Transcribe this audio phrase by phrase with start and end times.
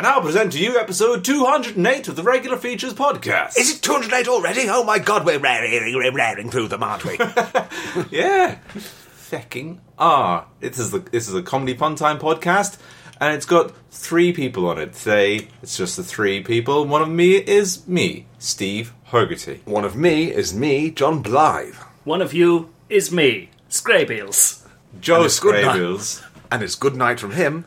[0.00, 3.58] And I'll present to you episode 208 of the Regular Features podcast.
[3.58, 4.62] Is it 208 already?
[4.66, 7.18] Oh my god, we're raring, we're raring through them, aren't we?
[8.10, 8.56] yeah.
[8.74, 10.46] Fecking ah.
[10.60, 12.78] This is the this is a comedy pun time podcast,
[13.20, 15.48] and it's got three people on it today.
[15.62, 16.86] It's just the three people.
[16.86, 19.60] One of me is me, Steve Hogarty.
[19.66, 21.74] One of me is me, Jon Blyth.
[22.04, 24.66] One of you is me, Skrebels.
[24.98, 25.76] Joe And it's good night.
[25.76, 26.26] Skrebels.
[26.50, 27.66] And it's good night from him.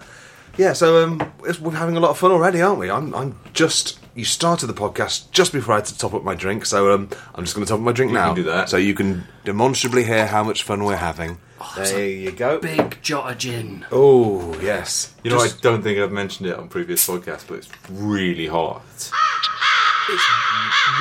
[0.58, 2.90] Yeah, so um, it's, we're having a lot of fun already, aren't we?
[2.92, 4.00] I'm, I'm just.
[4.16, 7.10] You started the podcast just before I had to top up my drink, so um,
[7.34, 8.28] I'm just going to top up my drink You now.
[8.28, 8.70] can do that.
[8.70, 11.40] So you can demonstrably hear how much fun we're having.
[11.76, 12.60] there you go.
[12.60, 13.88] Big jot of gin.
[13.92, 15.16] Oh, yes.
[15.24, 18.46] You know, Just- I don't think I've mentioned it on previous podcasts, but it's really
[18.46, 18.84] hot.
[18.96, 19.12] it's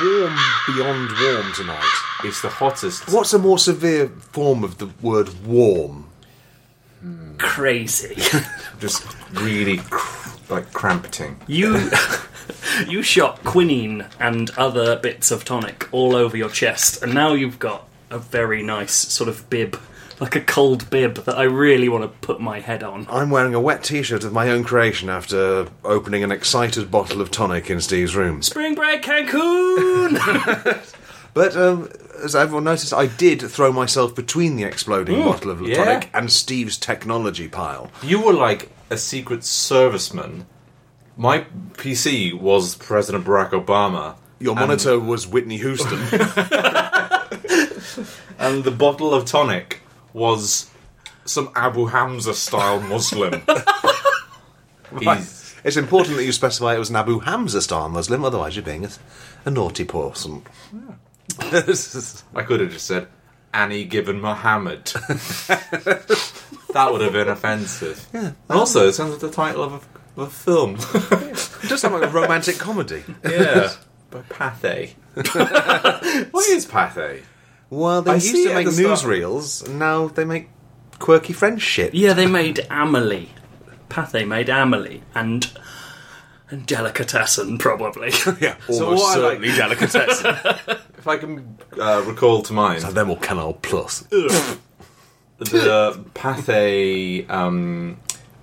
[0.01, 0.35] warm
[0.65, 1.83] beyond warm tonight.
[2.23, 3.11] It's the hottest.
[3.13, 6.05] What's a more severe form of the word warm?
[7.37, 8.15] Crazy.
[8.79, 11.39] Just really cr- like cramping.
[11.47, 11.89] You
[12.87, 17.59] you shot quinine and other bits of tonic all over your chest, and now you've
[17.59, 19.79] got a very nice sort of bib,
[20.19, 23.07] like a cold bib that I really want to put my head on.
[23.09, 27.31] I'm wearing a wet t-shirt of my own creation after opening an excited bottle of
[27.31, 28.41] tonic in Steve's room.
[28.41, 30.19] Spring break Cancun.
[31.33, 31.89] But um,
[32.23, 35.83] as everyone noticed, I did throw myself between the exploding bottle of yeah.
[35.83, 37.91] tonic and Steve's technology pile.
[38.03, 40.45] You were like a secret serviceman.
[41.17, 41.39] My
[41.73, 45.99] PC was President Barack Obama, Your monitor was Whitney Houston.
[48.39, 49.81] and the bottle of tonic
[50.13, 50.69] was
[51.25, 53.41] some Abu Hamza style Muslim.
[54.99, 58.63] He's, it's important that you specify it was an Abu Hamza style Muslim, otherwise you're
[58.63, 58.89] being a,
[59.45, 60.43] a naughty person.
[61.41, 63.07] I could have just said
[63.53, 64.85] Annie given Muhammad.
[66.73, 68.07] that would have been offensive.
[68.13, 68.31] Yeah.
[68.49, 70.75] And also, it sounds like the title of a, of a film.
[71.63, 73.03] it does sound like a romantic comedy.
[73.23, 73.71] yeah.
[74.09, 74.93] By Pathé.
[76.31, 77.23] what is Pathé?
[77.69, 80.49] Well, they I used to make newsreels, and now they make
[80.99, 81.93] quirky French shit.
[81.95, 83.29] yeah, they made Amelie.
[83.89, 85.51] Pathé made Amelie and
[86.49, 88.11] and delicatessen probably.
[88.39, 90.77] Yeah, almost what I like- certainly delicatessen.
[91.03, 94.03] If I can uh, recall to mind, and then we'll Canal Plus.
[95.37, 97.29] the Pathé.
[97.29, 97.97] Um,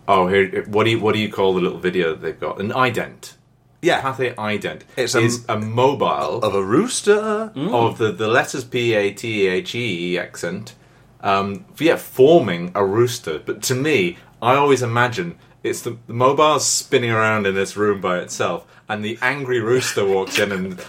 [0.07, 0.67] oh, here.
[0.67, 2.61] What do you what do you call the little video that they've got?
[2.61, 3.33] An ident.
[3.81, 4.83] Yeah, Pathé ident.
[4.99, 7.51] It's a- is a mobile of a rooster.
[7.57, 10.75] of the, the letters P A T H E accent.
[11.23, 13.39] Um, yeah, forming a rooster.
[13.39, 18.03] But to me, I always imagine it's the, the mobile spinning around in this room
[18.03, 20.85] by itself, and the angry rooster walks in and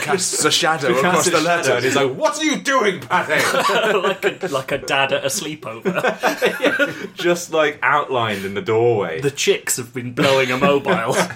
[0.00, 1.72] casts a shadow across casts the letter.
[1.72, 5.28] and he's like, "What are you doing, Pathé?" like a like a dad at a
[5.28, 5.92] sleepover.
[7.14, 9.20] Just like outlined in the doorway.
[9.20, 11.14] The chicks have been blowing a mobile.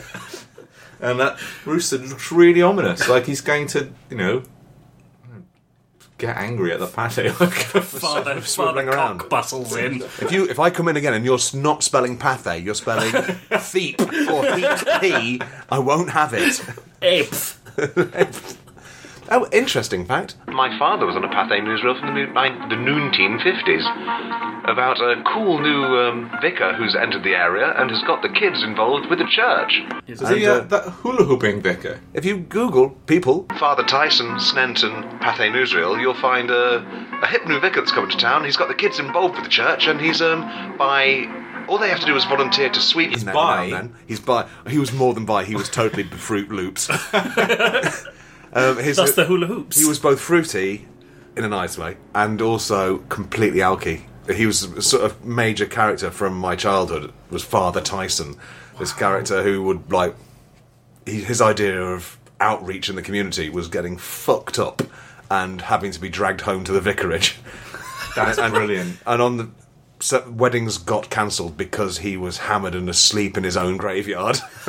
[0.98, 4.42] And that rooster looks really ominous, like he's going to, you know,
[6.18, 7.16] get angry at the pate.
[7.40, 9.28] Like, Father, Swiveling father around.
[9.28, 10.02] bustles in.
[10.02, 13.10] If you if I come in again and you're not spelling Pathé, you're spelling
[13.58, 15.40] theep or heat p,
[15.70, 16.60] I won't have it.
[17.02, 17.58] Apes.
[19.28, 20.36] Oh, interesting fact.
[20.46, 25.00] My father was on a Pathé newsreel from the, noon, nine, the noontine 50s about
[25.00, 29.08] a cool new um, vicar who's entered the area and has got the kids involved
[29.08, 29.80] with the church.
[30.06, 32.00] is he uh, that hula hooping vicar?
[32.14, 36.78] If you Google people, Father Tyson Sneinton Pathé newsreel, you'll find a,
[37.22, 38.44] a hip new vicar that's coming to town.
[38.44, 41.42] He's got the kids involved with the church, and he's um by.
[41.68, 43.10] All they have to do is volunteer to sweep.
[43.10, 43.56] He's every bi?
[43.56, 43.94] now and then.
[44.06, 44.46] He's by.
[44.68, 45.44] He was more than by.
[45.44, 46.88] He was totally Fruit Loops.
[48.52, 49.76] um, his, That's the hula hoops.
[49.76, 50.86] He was both fruity,
[51.36, 54.04] in a nice way, and also completely alky.
[54.34, 57.12] He was a sort of major character from my childhood.
[57.30, 58.36] Was Father Tyson,
[58.78, 60.14] this character who would like
[61.04, 64.82] he, his idea of outreach in the community was getting fucked up
[65.30, 67.38] and having to be dragged home to the vicarage.
[68.16, 68.98] That's And- brilliant.
[69.06, 69.48] And on the
[69.98, 74.38] so weddings got cancelled because he was hammered and asleep in his own graveyard.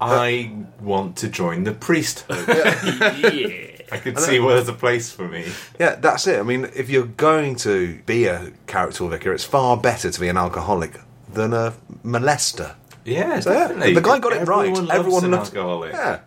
[0.00, 2.44] I want to join the priesthood.
[2.48, 3.77] yeah.
[3.92, 5.46] I could see where there's a place for me.
[5.78, 6.38] Yeah, that's it.
[6.38, 10.28] I mean, if you're going to be a character vicar, it's far better to be
[10.28, 11.00] an alcoholic
[11.32, 11.74] than a
[12.04, 12.74] molester.
[13.04, 13.94] Yeah, So, yeah, definitely.
[13.94, 14.76] the guy got it Everyone right.
[14.76, 15.92] Loves Everyone an loves- alcoholic.
[15.92, 16.20] Yeah,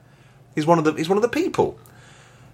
[0.56, 1.78] he's one of the he's one of the people.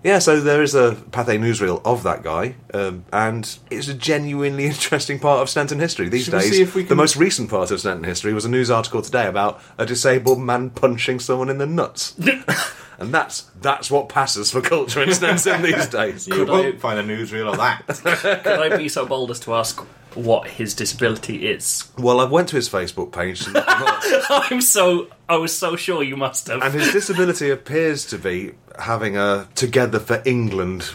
[0.04, 4.66] Yeah, so there is a Pathé newsreel of that guy, um, and it's a genuinely
[4.68, 6.52] interesting part of Stanton history these Should days.
[6.52, 9.28] see if we The most recent part of Stanton history was a news article today
[9.28, 12.16] about a disabled man punching someone in the nuts,
[13.00, 16.28] and that's that's what passes for culture in Stanton these days.
[16.28, 18.44] You won't find a newsreel of that.
[18.44, 19.84] Could I be so bold as to ask
[20.18, 21.90] what his disability is.
[21.98, 25.56] Well, I went to his Facebook page to look him up, I'm so I was
[25.56, 26.62] so sure you must have.
[26.62, 30.90] and his disability appears to be having a "Together for England"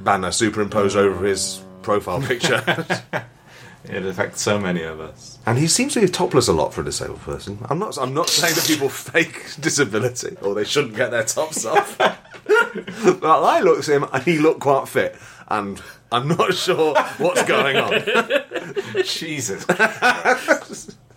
[0.00, 2.62] banner superimposed over his profile picture.
[3.86, 5.38] It affects so many of us.
[5.44, 7.58] and he seems to be topless a lot for a disabled person.
[7.68, 7.98] I'm not.
[7.98, 11.98] I'm not saying that people fake disability or they shouldn't get their tops off.
[11.98, 12.16] but
[13.22, 15.14] I looked at him and he looked quite fit,
[15.48, 17.92] and I'm not sure what's going on.
[19.04, 19.66] Jesus.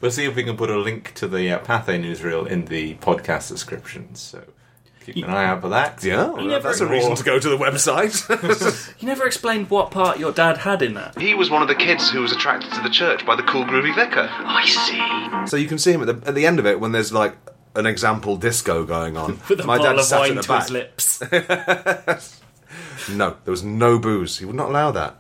[0.02, 2.96] we'll see if we can put a link to the uh, Pathé newsreel in the
[2.96, 4.16] podcast description.
[4.16, 4.44] So
[5.06, 6.04] keep an eye out for that.
[6.04, 8.14] Yeah, never that's a reason to go to the website.
[9.00, 11.18] You never explained what part your dad had in that.
[11.20, 13.64] he was one of the kids who was attracted to the church by the cool
[13.64, 14.28] groovy vicar.
[14.32, 15.48] I see.
[15.50, 17.36] So you can see him at the, at the end of it when there's like
[17.76, 19.40] an example disco going on.
[19.50, 22.12] With a My bottle dad of sat wine at to the his back.
[22.12, 22.42] lips.
[23.10, 24.40] No, there was no booze.
[24.40, 25.16] He would not allow that.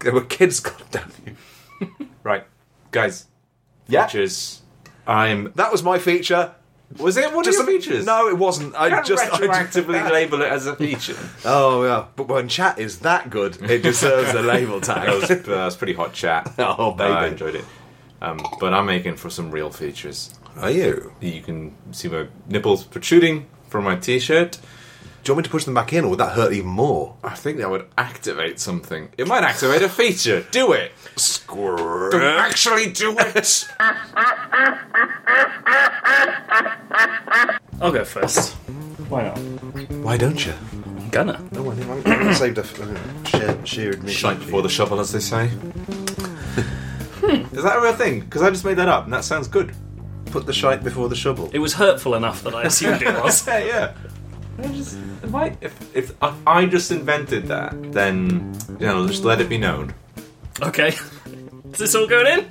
[0.00, 1.88] There were kids, goddamn you.
[2.22, 2.44] Right,
[2.90, 3.26] guys.
[3.88, 4.06] Yeah.
[4.06, 4.62] Features.
[5.06, 5.52] I'm.
[5.56, 6.54] That was my feature.
[6.98, 8.04] Was it one Just of your features?
[8.04, 8.74] No, it wasn't.
[8.74, 11.16] I Can't just I retroactively label it as a feature.
[11.44, 15.44] Oh yeah, but when chat is that good, it deserves a label that, was, tag.
[15.44, 16.52] that was pretty hot chat.
[16.58, 17.10] Oh, baby.
[17.12, 17.64] I enjoyed it.
[18.20, 20.38] Um, but I'm making for some real features.
[20.58, 21.12] Are you?
[21.20, 24.58] You can see my nipples protruding from my t-shirt.
[25.22, 27.14] Do you want me to push them back in, or would that hurt even more?
[27.22, 29.08] I think that would activate something.
[29.16, 30.44] It might activate a feature.
[30.50, 30.90] Do it.
[31.14, 32.10] Squirt.
[32.10, 33.68] Don't actually do it.
[37.80, 38.54] I'll go first.
[39.08, 39.38] Why not?
[40.02, 40.54] Why don't you?
[40.86, 41.40] I'm gonna.
[41.52, 42.04] No, one didn't.
[42.04, 44.10] I saved a uh, shared, shared me.
[44.10, 45.46] Shite before the shovel, as they say.
[47.52, 48.20] Is that a real thing?
[48.20, 49.72] Because I just made that up, and that sounds good.
[50.26, 51.48] Put the shite before the shovel.
[51.52, 53.46] It was hurtful enough that I assumed it was.
[53.46, 53.92] Yeah, yeah.
[54.58, 56.12] I just, if, I, if, if
[56.46, 59.94] I just invented that, then you know, just let it be known.
[60.60, 60.88] Okay.
[61.72, 62.46] Is this all going in?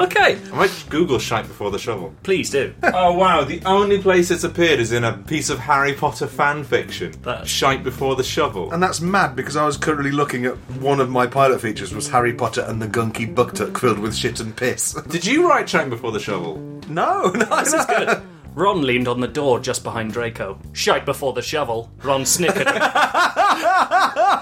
[0.00, 0.38] Okay.
[0.52, 2.14] I might Google shite before the shovel.
[2.22, 2.72] Please do.
[2.84, 3.42] oh wow!
[3.42, 7.12] The only place it's appeared is in a piece of Harry Potter fan fiction.
[7.22, 8.70] That- Shite before the shovel.
[8.72, 12.08] And that's mad because I was currently looking at one of my pilot features was
[12.10, 14.92] Harry Potter and the Gunky Buktuk filled with shit and piss.
[15.08, 16.58] Did you write shite before the shovel?
[16.88, 18.22] no, no, This is good.
[18.54, 20.58] Ron leaned on the door just behind Draco.
[20.72, 21.90] Shite before the shovel.
[22.02, 22.66] Ron snickered.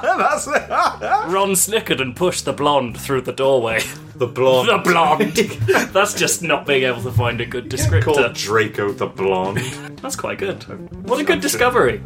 [0.01, 0.69] That's it.
[0.69, 3.81] Ron snickered and pushed the blonde through the doorway.
[4.17, 4.69] The blonde.
[4.69, 5.37] The blonde.
[5.93, 8.03] That's just not being able to find a good descriptor.
[8.03, 9.59] Called Draco the blonde.
[10.03, 10.63] That's quite good.
[11.09, 12.03] What a good discovery.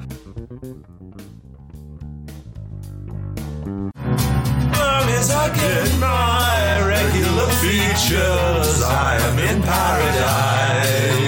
[5.24, 11.24] as I get my regular features, I am in paradise.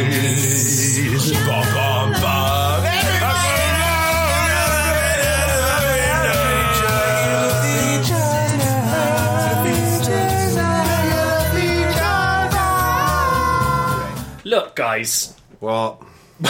[14.76, 15.34] Guys.
[15.60, 16.02] What?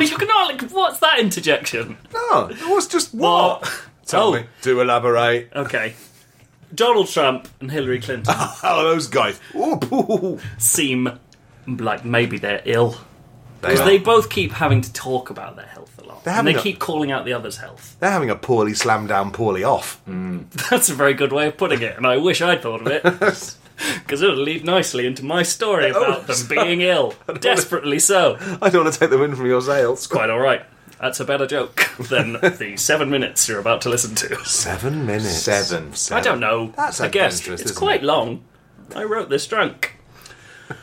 [0.00, 0.46] you cannot.
[0.46, 1.98] Like, what's that interjection?
[2.14, 3.68] No, it was just what?
[4.06, 4.32] Tell Oh.
[4.34, 4.44] me.
[4.62, 5.50] Do elaborate.
[5.54, 5.94] Okay.
[6.74, 9.40] Donald Trump and Hillary Clinton Oh, those guys.
[9.54, 10.38] Ooh, poo.
[10.58, 11.18] seem
[11.66, 12.92] like maybe they're ill.
[13.62, 13.86] They Because are.
[13.86, 16.22] they both keep having to talk about their health a lot.
[16.26, 17.96] And they keep calling out the other's health.
[18.00, 20.00] They're having a poorly slammed down, poorly off.
[20.70, 23.56] That's a very good way of putting it, and I wish I'd thought of it.
[24.06, 27.14] Because it'll lead nicely into my story oh, about Oh, them being ill.
[27.40, 28.36] Desperately so.
[28.62, 30.06] I don't want to take the wind from your sails.
[30.06, 30.62] Quite alright.
[31.00, 34.44] That's a better joke than the seven minutes you're about to listen to.
[34.44, 35.42] Seven minutes.
[35.42, 35.92] Seven.
[36.10, 36.72] I don't know.
[36.76, 38.06] That's I guess it's isn't quite it?
[38.06, 38.44] long.
[38.94, 39.96] I wrote this drunk.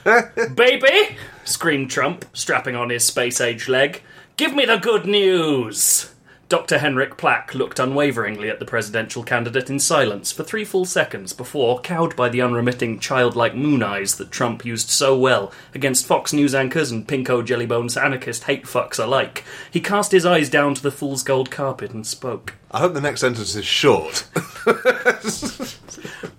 [0.56, 1.18] Baby!
[1.46, 4.02] screamed Trump, strapping on his space age leg.
[4.38, 6.13] Give me the good news!
[6.54, 6.78] Dr.
[6.78, 11.80] Henrik Plack looked unwaveringly at the presidential candidate in silence for three full seconds before,
[11.80, 16.54] cowed by the unremitting childlike moon eyes that Trump used so well against Fox News
[16.54, 20.92] anchors and pinko jellybones anarchist hate fucks alike, he cast his eyes down to the
[20.92, 22.54] fool's gold carpet and spoke.
[22.70, 24.28] I hope the next sentence is short.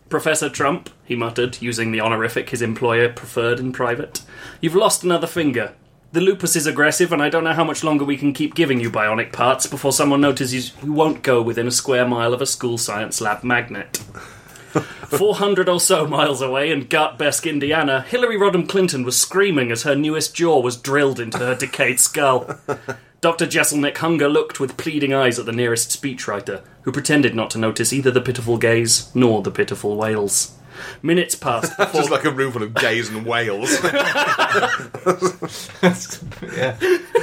[0.08, 4.22] Professor Trump, he muttered, using the honorific his employer preferred in private,
[4.60, 5.74] you've lost another finger.
[6.14, 8.78] The lupus is aggressive, and I don't know how much longer we can keep giving
[8.78, 12.46] you bionic parts before someone notices you won't go within a square mile of a
[12.46, 13.96] school science lab magnet.
[15.08, 19.96] 400 or so miles away in Gartbesk, Indiana, Hillary Rodham Clinton was screaming as her
[19.96, 22.60] newest jaw was drilled into her decayed skull.
[23.20, 23.46] Dr.
[23.46, 27.92] Jesselnick Hunger looked with pleading eyes at the nearest speechwriter, who pretended not to notice
[27.92, 30.56] either the pitiful gaze nor the pitiful wails.
[31.02, 33.70] Minutes passed before Just like a room full of gays and whales.
[33.82, 33.90] yeah.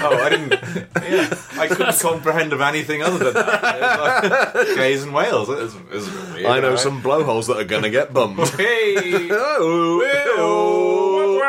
[0.03, 0.51] Oh, I didn't.
[0.51, 4.53] Yeah, I couldn't comprehend of anything other than that.
[4.55, 5.50] Like, gays and whales.
[5.50, 6.79] It was, it was weird, I know right?
[6.79, 8.39] some blowholes that are going to get bummed.
[8.50, 9.29] Hey.
[9.31, 10.01] Oh,
[10.38, 11.41] oh,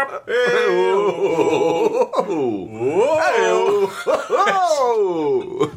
[4.07, 5.73] oh,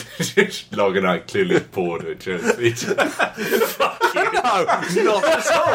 [0.72, 2.86] Logan I clearly bored with Joe's speech.
[2.86, 3.10] No, not
[5.24, 5.74] at all.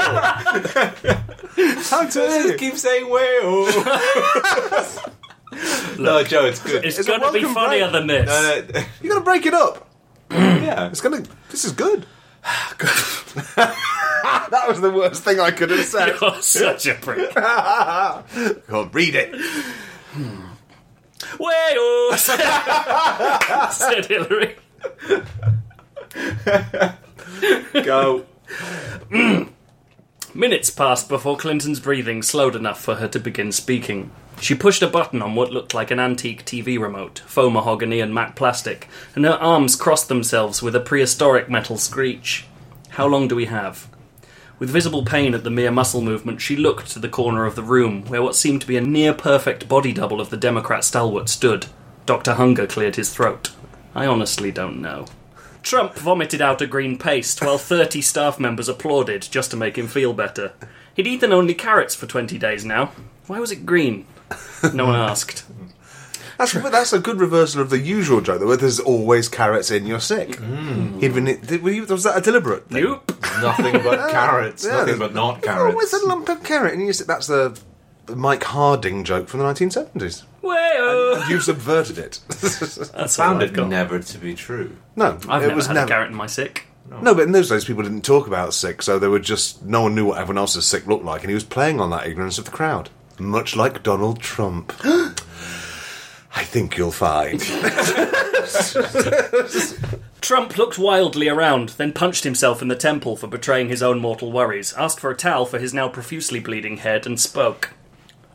[1.84, 2.56] How dare you?
[2.58, 3.66] keep saying whale.
[6.00, 6.86] no, Joe, it's good.
[6.86, 7.94] it's, It's going to be funnier break.
[7.94, 8.28] than this.
[8.28, 9.88] no, no, You got to break it up.
[10.32, 10.90] yeah.
[10.90, 11.24] It's gonna.
[11.50, 12.06] This is good.
[13.56, 16.16] that was the worst thing I could have said.
[16.22, 17.34] You're such a prick.
[17.34, 19.34] Go on, read it.
[20.18, 20.47] Hmm.
[21.40, 22.22] Wales!
[23.72, 24.56] said Hillary.
[27.84, 28.26] Go.
[30.34, 34.12] Minutes passed before Clinton's breathing slowed enough for her to begin speaking.
[34.40, 38.14] She pushed a button on what looked like an antique TV remote, faux mahogany and
[38.14, 42.46] matte plastic, and her arms crossed themselves with a prehistoric metal screech.
[42.90, 43.88] How long do we have?
[44.60, 47.62] With visible pain at the mere muscle movement, she looked to the corner of the
[47.62, 51.30] room where what seemed to be a near perfect body double of the Democrat stalwart
[51.30, 51.68] stood.
[52.08, 52.34] Dr.
[52.34, 53.52] Hunger cleared his throat.
[53.94, 55.06] I honestly don't know.
[55.62, 59.88] Trump vomited out a green paste while 30 staff members applauded just to make him
[59.88, 60.54] feel better.
[60.96, 62.94] He'd eaten only carrots for 20 days now.
[63.28, 64.08] Why was it green?
[64.74, 65.46] No one asked.
[66.38, 68.40] That's that's a good reversal of the usual joke.
[68.42, 69.88] That there's always carrots in.
[69.88, 70.30] You're sick.
[70.30, 70.98] Mm.
[70.98, 71.02] Mm.
[71.02, 71.26] He'd been.
[71.26, 72.70] Did, were you, was that a deliberate?
[72.70, 72.84] Thing?
[72.84, 73.12] Nope.
[73.42, 74.66] Nothing but carrots.
[74.66, 74.78] Yeah.
[74.78, 75.74] Nothing but not oh, carrots.
[75.74, 77.60] Always a lump of carrot, and you said that's the
[78.16, 80.24] Mike Harding joke from the 1970s.
[80.42, 81.26] Way-o.
[81.30, 82.22] You've subverted it.
[82.30, 84.78] That's Found all it I've never to be true.
[84.96, 85.86] no, I've it never was had never.
[85.86, 86.68] a carrot in my sick.
[87.02, 89.82] No, but in those days, people didn't talk about sick, so they were just no
[89.82, 92.38] one knew what everyone else's sick looked like, and he was playing on that ignorance
[92.38, 92.90] of the crowd,
[93.20, 94.72] much like Donald Trump.
[96.38, 97.42] I think you'll find.
[100.22, 104.32] Trump looked wildly around, then punched himself in the temple for betraying his own mortal
[104.32, 107.72] worries, asked for a towel for his now profusely bleeding head, and spoke.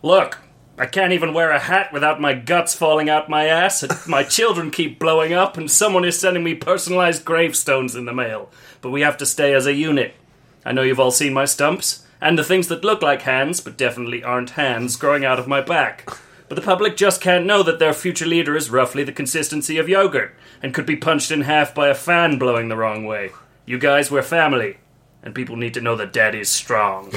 [0.03, 0.39] Look,
[0.77, 4.23] I can't even wear a hat without my guts falling out my ass, and my
[4.25, 8.51] children keep blowing up, and someone is sending me personalized gravestones in the mail.
[8.81, 10.17] But we have to stay as a unit.
[10.65, 13.79] I know you've all seen my stumps, and the things that look like hands, but
[13.79, 16.11] definitely aren't hands, growing out of my back.
[16.53, 19.89] But the public just can't know that their future leader is roughly the consistency of
[19.89, 23.31] yogurt and could be punched in half by a fan blowing the wrong way.
[23.65, 24.77] You guys, we're family,
[25.23, 27.11] and people need to know that Daddy's strong.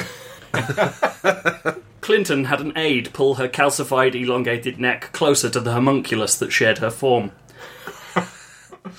[2.00, 6.77] Clinton had an aide pull her calcified, elongated neck closer to the homunculus that shared
[6.77, 7.34] her form.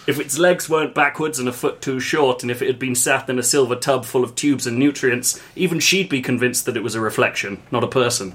[0.07, 2.95] If its legs weren't backwards and a foot too short, and if it had been
[2.95, 6.77] sat in a silver tub full of tubes and nutrients, even she'd be convinced that
[6.77, 8.35] it was a reflection, not a person.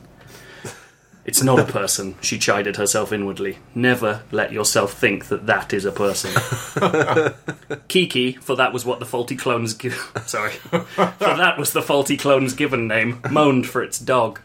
[1.32, 3.60] It's not a person, she chided herself inwardly.
[3.74, 6.30] Never let yourself think that that is a person.
[7.88, 9.92] Kiki, for that was what the faulty clone's gi-
[10.26, 10.84] sorry, for
[11.20, 14.42] that was the faulty clone's given name, moaned for its dog.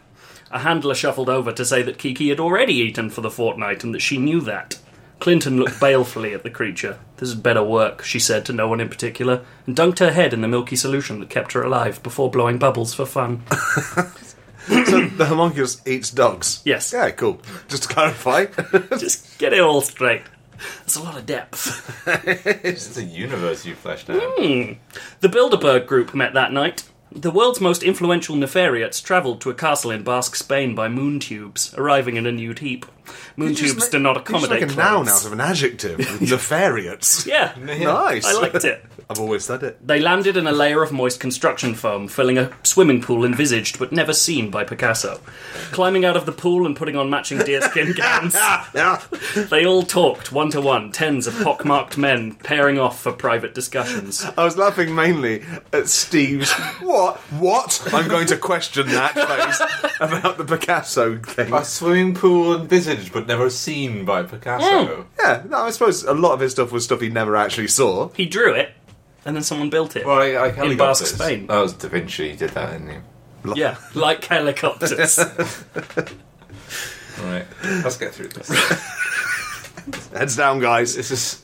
[0.49, 3.93] A handler shuffled over to say that Kiki had already eaten for the fortnight and
[3.93, 4.79] that she knew that.
[5.19, 6.99] Clinton looked balefully at the creature.
[7.17, 10.33] This is better work, she said to no one in particular, and dunked her head
[10.33, 13.43] in the milky solution that kept her alive before blowing bubbles for fun.
[14.67, 16.61] So the homunculus eats dogs.
[16.65, 16.91] Yes.
[16.93, 17.41] Yeah, cool.
[17.67, 18.45] Just to clarify.
[18.97, 20.23] Just get it all straight.
[20.79, 21.83] That's a lot of depth.
[22.63, 24.21] It's a universe you fleshed out.
[24.37, 24.73] Hmm.
[25.19, 26.83] The Bilderberg group met that night.
[27.11, 31.73] The world's most influential nefariates travelled to a castle in Basque Spain by moon tubes,
[31.75, 32.85] arriving in a nude heap.
[33.35, 35.99] Moon tubes make- do not you just accommodate make a noun out of an adjective.
[36.21, 37.25] Nefarious.
[37.27, 38.25] Yeah, Nice.
[38.25, 38.83] I liked it.
[39.09, 39.85] I've always said it.
[39.87, 43.93] They landed in a layer of moist construction foam, filling a swimming pool envisaged but
[43.93, 45.21] never seen by Picasso.
[45.71, 49.01] Climbing out of the pool and putting on matching deerskin gowns, Yeah.
[49.49, 54.25] they all talked one to one, tens of pockmarked men pairing off for private discussions.
[54.37, 57.17] I was laughing mainly at Steve's what?
[57.39, 57.81] What?
[57.93, 61.53] I'm going to question that face about the Picasso thing.
[61.53, 64.85] A swimming pool envisaged but never seen by Picasso.
[64.85, 65.01] Hmm.
[65.19, 68.09] Yeah, no, I suppose a lot of his stuff was stuff he never actually saw.
[68.09, 68.71] He drew it,
[69.25, 70.05] and then someone built it.
[70.05, 71.47] Well, I, I In Basque, Spain.
[71.47, 73.59] That was Da Vinci did that, didn't he?
[73.59, 75.19] Yeah, like helicopters.
[77.23, 78.47] Right, let's get through this.
[80.13, 80.95] Heads down, guys.
[80.95, 81.43] This is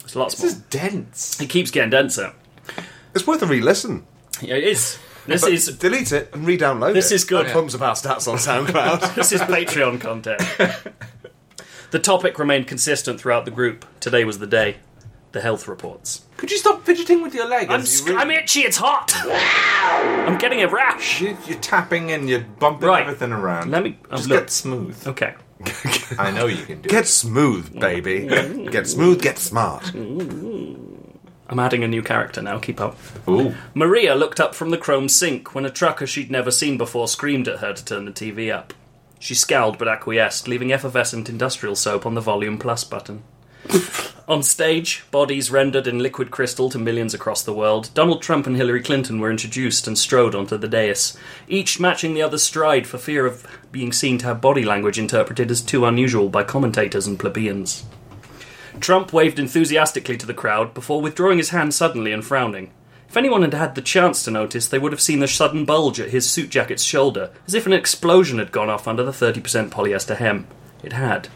[0.00, 1.40] There's lots this is dense.
[1.40, 2.34] It keeps getting denser.
[3.14, 4.06] It's worth a re-listen.
[4.42, 4.98] Yeah, it is.
[5.26, 7.14] This But is delete it and re-download This it.
[7.16, 7.46] is good.
[7.46, 9.14] That pumps up our stats on SoundCloud.
[9.16, 10.42] this is Patreon content.
[11.90, 13.86] the topic remained consistent throughout the group.
[14.00, 14.76] Today was the day.
[15.32, 16.22] the health reports.
[16.36, 17.70] Could you stop fidgeting with your leg?
[17.70, 19.12] I'm, as you sc- read- I'm itchy, it's hot!
[20.28, 21.20] I'm getting a rash!
[21.22, 23.02] You- You're tapping and you're bumping Right.
[23.02, 23.70] everything around.
[23.70, 24.40] Let me- oh, just look.
[24.42, 25.06] get smooth.
[25.08, 25.34] Okay.
[26.18, 26.90] I know you can do it.
[26.90, 27.08] Get it.
[27.08, 28.26] smooth, baby.
[28.28, 28.66] Mm-hmm.
[28.70, 29.82] get smooth, get smart.
[29.84, 30.93] Mm-hmm.
[31.48, 32.96] I'm adding a new character now, keep up.
[33.28, 33.54] Ooh.
[33.74, 37.48] Maria looked up from the chrome sink when a trucker she'd never seen before screamed
[37.48, 38.72] at her to turn the TV up.
[39.18, 43.22] She scowled but acquiesced, leaving effervescent industrial soap on the volume plus button.
[44.28, 48.56] on stage, bodies rendered in liquid crystal to millions across the world, Donald Trump and
[48.56, 51.16] Hillary Clinton were introduced and strode onto the dais,
[51.48, 55.50] each matching the other's stride for fear of being seen to have body language interpreted
[55.50, 57.84] as too unusual by commentators and plebeians.
[58.80, 62.70] Trump waved enthusiastically to the crowd before withdrawing his hand suddenly and frowning.
[63.08, 66.00] If anyone had had the chance to notice, they would have seen the sudden bulge
[66.00, 69.70] at his suit jacket's shoulder, as if an explosion had gone off under the 30%
[69.70, 70.48] polyester hem.
[70.82, 71.28] It had.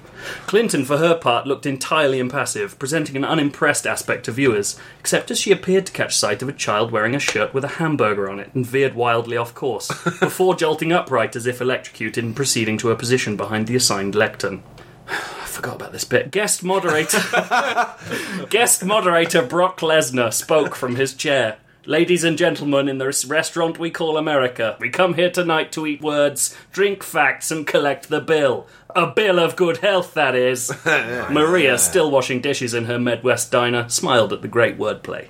[0.46, 5.38] Clinton, for her part, looked entirely impassive, presenting an unimpressed aspect to viewers, except as
[5.38, 8.40] she appeared to catch sight of a child wearing a shirt with a hamburger on
[8.40, 9.88] it and veered wildly off course,
[10.20, 14.62] before jolting upright as if electrocuted and proceeding to her position behind the assigned lectern.
[15.10, 16.30] I forgot about this bit.
[16.30, 17.18] Guest moderator.
[18.50, 21.58] Guest moderator Brock Lesnar spoke from his chair.
[21.86, 26.02] Ladies and gentlemen, in this restaurant we call America, we come here tonight to eat
[26.02, 28.66] words, drink facts, and collect the bill.
[28.94, 30.70] A bill of good health, that is.
[30.84, 35.28] Maria, still washing dishes in her Midwest diner, smiled at the great wordplay.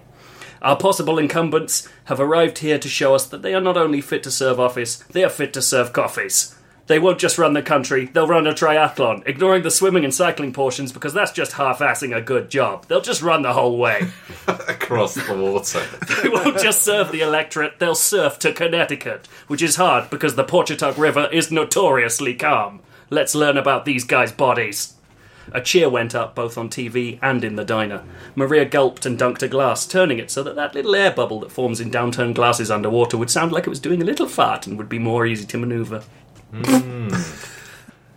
[0.60, 4.24] Our possible incumbents have arrived here to show us that they are not only fit
[4.24, 6.57] to serve office, they are fit to serve coffees.
[6.88, 10.54] They won't just run the country, they'll run a triathlon, ignoring the swimming and cycling
[10.54, 12.86] portions because that's just half assing a good job.
[12.86, 14.08] They'll just run the whole way.
[14.46, 15.86] Across the water.
[16.22, 20.44] They won't just serve the electorate, they'll surf to Connecticut, which is hard because the
[20.44, 22.80] Pawcatuck River is notoriously calm.
[23.10, 24.94] Let's learn about these guys' bodies.
[25.52, 28.02] A cheer went up both on TV and in the diner.
[28.34, 31.52] Maria gulped and dunked a glass, turning it so that that little air bubble that
[31.52, 34.76] forms in downturned glasses underwater would sound like it was doing a little fart and
[34.78, 36.02] would be more easy to maneuver.
[36.52, 37.08] Hmm.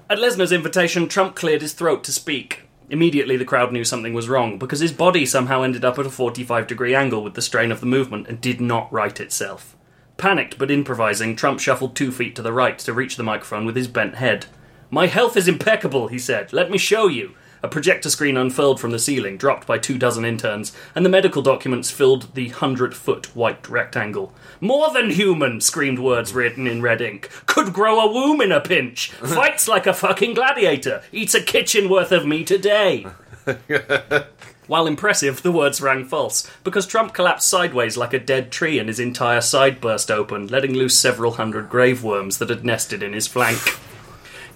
[0.10, 2.64] At Lesnar's invitation, Trump cleared his throat to speak.
[2.90, 6.10] Immediately, the crowd knew something was wrong because his body somehow ended up at a
[6.10, 9.78] 45 degree angle with the strain of the movement and did not right itself.
[10.18, 13.78] Panicked but improvising, Trump shuffled two feet to the right to reach the microphone with
[13.78, 14.48] his bent head.
[14.90, 16.52] My health is impeccable, he said.
[16.52, 17.34] Let me show you.
[17.64, 21.44] A projector screen unfurled from the ceiling, dropped by two dozen interns, and the medical
[21.44, 24.34] documents filled the hundred foot white rectangle.
[24.60, 27.30] More than human, screamed words written in red ink.
[27.46, 29.12] Could grow a womb in a pinch.
[29.12, 31.04] Fights like a fucking gladiator.
[31.12, 33.06] Eats a kitchen worth of meat a day.
[34.68, 38.88] While impressive, the words rang false, because Trump collapsed sideways like a dead tree and
[38.88, 43.14] his entire side burst open, letting loose several hundred grave worms that had nested in
[43.14, 43.60] his flank.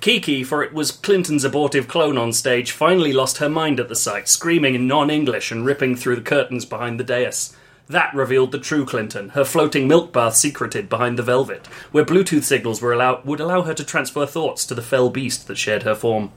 [0.06, 3.96] Kiki, for it was Clinton's abortive clone on stage, finally lost her mind at the
[3.96, 7.58] sight, screaming in non English and ripping through the curtains behind the dais.
[7.90, 12.44] That revealed the true Clinton, her floating milk bath secreted behind the velvet, where Bluetooth
[12.44, 15.82] signals were allow- would allow her to transfer thoughts to the fell beast that shared
[15.82, 16.32] her form.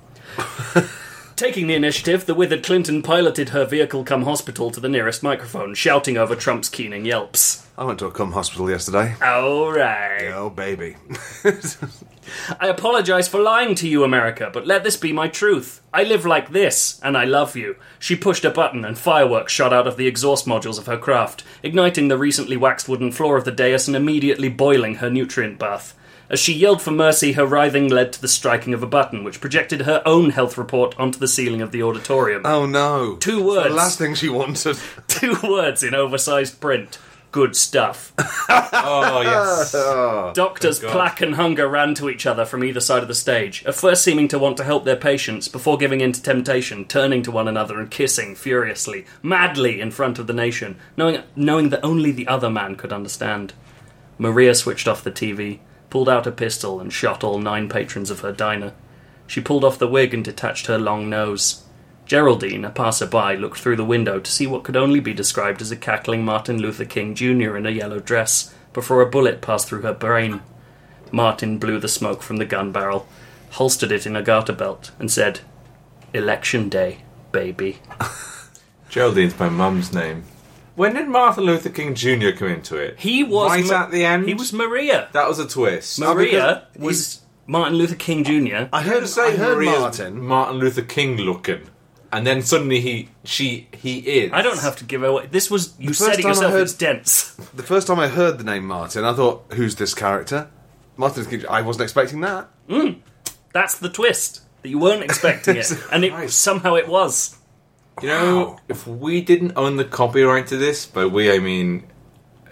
[1.37, 5.75] Taking the initiative, the withered Clinton piloted her vehicle come hospital to the nearest microphone,
[5.75, 7.68] shouting over Trump's keening yelps.
[7.79, 9.15] I went to a cum hospital yesterday.
[9.23, 10.33] Alright.
[10.35, 10.97] Oh, baby.
[12.59, 15.81] I apologize for lying to you, America, but let this be my truth.
[15.95, 17.77] I live like this, and I love you.
[18.01, 21.45] She pushed a button, and fireworks shot out of the exhaust modules of her craft,
[21.63, 25.97] igniting the recently waxed wooden floor of the dais and immediately boiling her nutrient bath.
[26.29, 29.41] As she yelled for mercy, her writhing led to the striking of a button, which
[29.41, 32.43] projected her own health report onto the ceiling of the auditorium.
[32.45, 33.15] Oh, no.
[33.17, 33.69] Two words.
[33.69, 34.77] The last thing she wanted.
[35.07, 36.99] Two words in oversized print.
[37.31, 38.13] Good stuff.
[38.49, 39.73] Oh, yes.
[40.35, 40.93] Doctors God.
[40.93, 44.03] Plaque and Hunger ran to each other from either side of the stage, at first
[44.03, 47.47] seeming to want to help their patients before giving in to temptation, turning to one
[47.47, 52.29] another and kissing furiously, madly in front of the nation, knowing, knowing that only the
[52.29, 53.53] other man could understand.
[54.17, 55.59] Maria switched off the TV,
[55.91, 58.73] pulled out a pistol, and shot all nine patrons of her diner.
[59.27, 61.63] She pulled off the wig and detached her long nose.
[62.09, 65.71] Geraldine, a passerby, looked through the window to see what could only be described as
[65.71, 67.55] a cackling Martin Luther King Jr.
[67.55, 70.41] in a yellow dress before a bullet passed through her brain.
[71.13, 73.07] Martin blew the smoke from the gun barrel,
[73.51, 75.41] holstered it in a garter belt, and said,
[76.15, 77.79] Election Day, baby.
[78.89, 80.25] Geraldine's my mum's name.
[80.77, 82.31] When did Martin Luther King Jr.
[82.31, 82.99] come into it?
[83.01, 84.27] He was right Ma- at the end.
[84.27, 85.09] He was Maria.
[85.13, 85.99] That was a twist.
[86.01, 88.69] Maria because is Martin Luther King Jr.
[88.73, 90.25] I I heard, heard say I heard Maria's Martin.
[90.25, 91.69] Martin Luther King looking,
[92.13, 94.33] and then suddenly he, she, he is.
[94.33, 95.27] I don't have to give away.
[95.27, 96.53] This was you first said it time I yourself.
[96.53, 97.35] heard- It's dense.
[97.55, 100.49] The first time I heard the name Martin, I thought, who's this character?
[100.97, 102.49] Martin, Luther King- I wasn't expecting that.
[103.53, 106.39] That's the twist that you weren't expecting it, and it Christ.
[106.41, 107.37] somehow it was.
[108.03, 111.85] You know, if we didn't own the copyright to this, by we I mean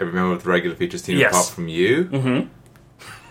[0.00, 1.32] every member of the regular features team Yes.
[1.32, 2.48] apart from you, mm-hmm.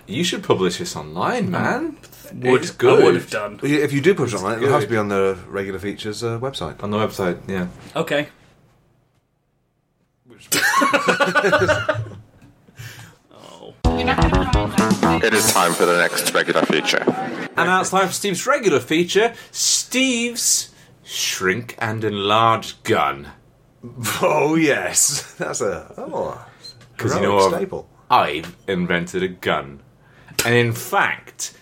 [0.07, 1.97] You should publish this online, man.
[2.33, 3.01] Would it's good.
[3.01, 3.59] I would have done.
[3.61, 6.39] If you do publish it online, it'll have to be on the regular features uh,
[6.39, 6.81] website.
[6.83, 7.67] On the website, yeah.
[7.95, 8.27] Okay.
[15.23, 17.03] It is time for the next regular feature.
[17.57, 23.29] And now it's time for Steve's regular feature Steve's Shrink and Enlarge Gun.
[24.21, 26.45] Oh yes, that's a oh,
[26.95, 27.89] Because you know, I've, staple.
[28.09, 29.81] I've invented a gun.
[30.45, 31.58] And in fact,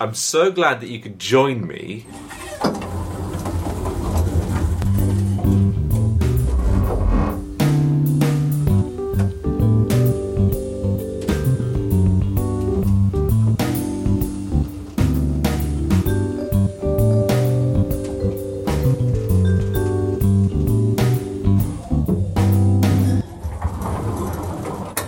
[0.00, 2.06] I'm so glad that you could join me.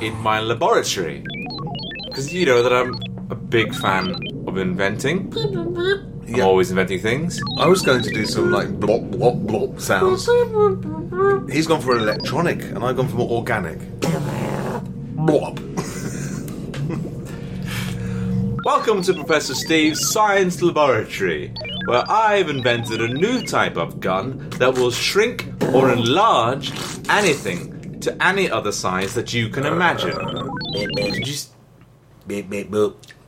[0.01, 1.25] in my laboratory.
[2.29, 2.93] Because you know that I'm
[3.31, 4.15] a big fan
[4.47, 5.33] of inventing.
[5.35, 6.43] I'm Yeah.
[6.45, 7.41] always inventing things.
[7.59, 10.27] I was going to do some like blop blop blop sounds.
[11.51, 13.79] He's gone for electronic, and I've gone for more organic.
[15.17, 15.59] Blop.
[18.67, 21.55] Welcome to Professor Steve's Science Laboratory,
[21.87, 26.73] where I've invented a new type of gun that will shrink or enlarge
[27.09, 30.15] anything to any other size that you can imagine.
[30.75, 31.49] Did you s-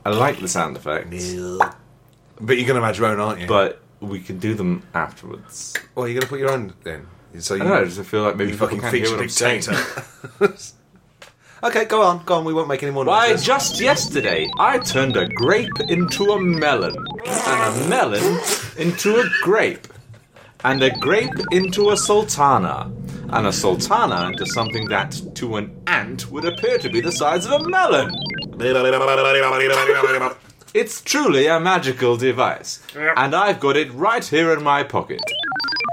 [0.05, 1.33] I like the sound effects,
[2.39, 3.47] But you're going to add your own, aren't you?
[3.47, 5.73] but we can do them afterwards.
[5.95, 7.05] well, you're going to put your own in.
[7.41, 9.05] So you, I don't know, I just feel like maybe you people fucking can't hear
[9.05, 9.61] feature what I'm saying.
[9.61, 10.53] dictator.
[11.63, 12.45] okay, go on, go on.
[12.45, 13.45] We won't make any more Why, noises.
[13.45, 18.39] just yesterday, I turned a grape into a melon, and a melon
[18.77, 19.87] into a grape,
[20.63, 22.91] and a grape into a sultana,
[23.29, 27.45] and a sultana into something that, to an ant, would appear to be the size
[27.45, 28.11] of a melon.
[30.73, 35.19] It's truly a magical device, and I've got it right here in my pocket.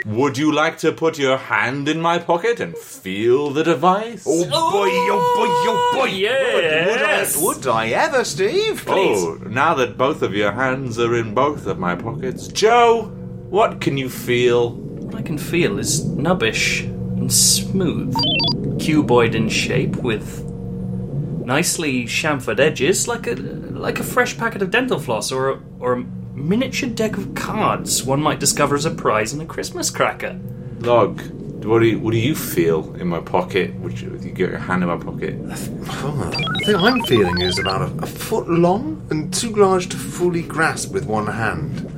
[0.07, 4.25] Would you like to put your hand in my pocket and feel the device?
[4.27, 6.05] Oh boy, oh boy, oh boy.
[6.07, 7.37] yes.
[7.43, 8.85] Would I ever, Steve?
[8.87, 13.13] Oh, now that both of your hands are in both of my pockets, Joe,
[13.51, 14.71] what can you feel?
[14.71, 18.15] What I can feel is nubbish and smooth,
[18.79, 20.45] cuboid in shape with
[21.49, 23.35] nicely chamfered edges, like a
[23.87, 28.05] like a fresh packet of dental floss or a, or a miniature deck of cards
[28.05, 30.39] one might discover as a prize in a Christmas cracker.
[30.81, 31.21] Log,
[31.65, 33.75] what do you, what do you feel in my pocket?
[33.77, 35.37] Which you, you get your hand in my pocket?
[36.05, 39.97] Oh, the thing I'm feeling is about a, a foot long and too large to
[39.97, 41.91] fully grasp with one hand,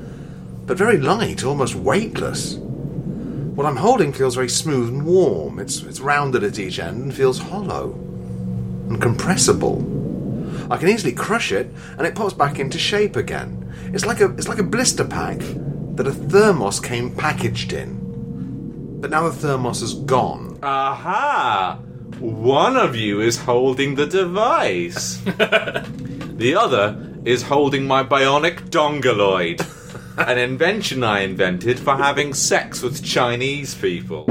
[0.65, 2.55] but very light, almost weightless.
[2.55, 5.59] What I'm holding feels very smooth and warm.
[5.59, 8.10] It's it's rounded at each end and feels hollow
[8.91, 9.79] and compressible.
[10.71, 13.73] I can easily crush it, and it pops back into shape again.
[13.95, 15.39] It's like a it's like a blister pack
[15.95, 18.99] that a thermos came packaged in.
[19.01, 20.59] But now the thermos is gone.
[20.63, 21.79] Aha!
[22.19, 25.17] One of you is holding the device.
[25.25, 29.65] the other is holding my bionic dongoloid,
[30.19, 34.27] an invention I invented for having sex with Chinese people.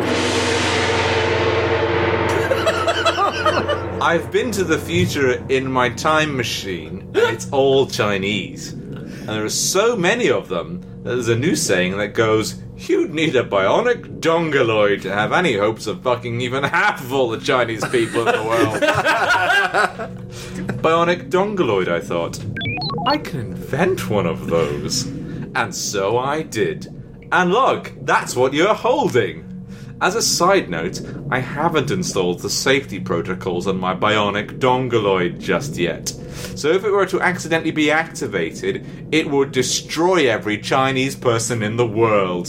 [4.02, 8.72] I've been to the future in my time machine, and it's all Chinese.
[8.72, 13.14] And there are so many of them that there's a new saying that goes, You'd
[13.14, 17.40] need a bionic dongoloid to have any hopes of fucking even half of all the
[17.40, 18.82] Chinese people in the world.
[20.82, 22.40] bionic dongoloid, I thought.
[23.06, 25.08] I can invent one of those.
[25.56, 26.88] And so I did.
[27.34, 29.49] And look, that's what you're holding.
[30.02, 35.76] As a side note, I haven't installed the safety protocols on my bionic dongoloid just
[35.76, 36.08] yet.
[36.56, 41.76] So if it were to accidentally be activated, it would destroy every Chinese person in
[41.76, 42.48] the world.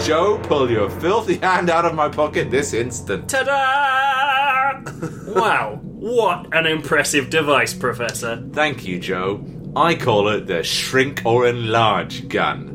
[0.00, 3.28] Joe, pull your filthy hand out of my pocket this instant.
[3.28, 4.82] Ta-da!
[5.34, 8.48] wow, what an impressive device, Professor.
[8.52, 9.44] Thank you, Joe.
[9.74, 12.69] I call it the shrink or enlarge gun.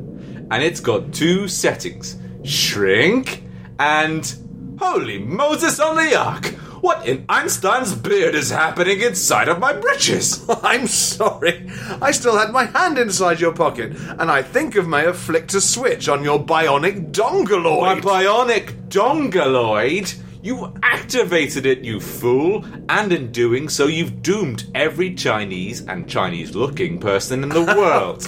[0.51, 3.43] And it's got two settings shrink
[3.79, 4.35] and.
[4.77, 6.47] Holy Moses on the Ark!
[6.81, 10.45] What in Einstein's beard is happening inside of my britches?
[10.63, 11.71] I'm sorry.
[12.01, 15.53] I still had my hand inside your pocket, and I think I may have flicked
[15.53, 18.01] a switch on your bionic My dongoloid.
[18.01, 20.13] bionic dongoloid?
[20.43, 22.65] You activated it, you fool!
[22.89, 28.27] And in doing so, you've doomed every Chinese and Chinese looking person in the world.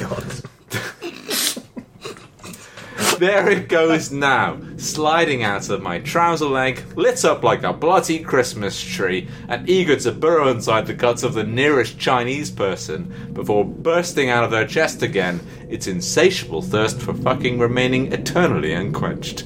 [3.17, 8.19] there it goes now, sliding out of my trouser leg, lit up like a bloody
[8.19, 13.65] Christmas tree, and eager to burrow inside the guts of the nearest Chinese person before
[13.65, 19.45] bursting out of their chest again, its insatiable thirst for fucking remaining eternally unquenched.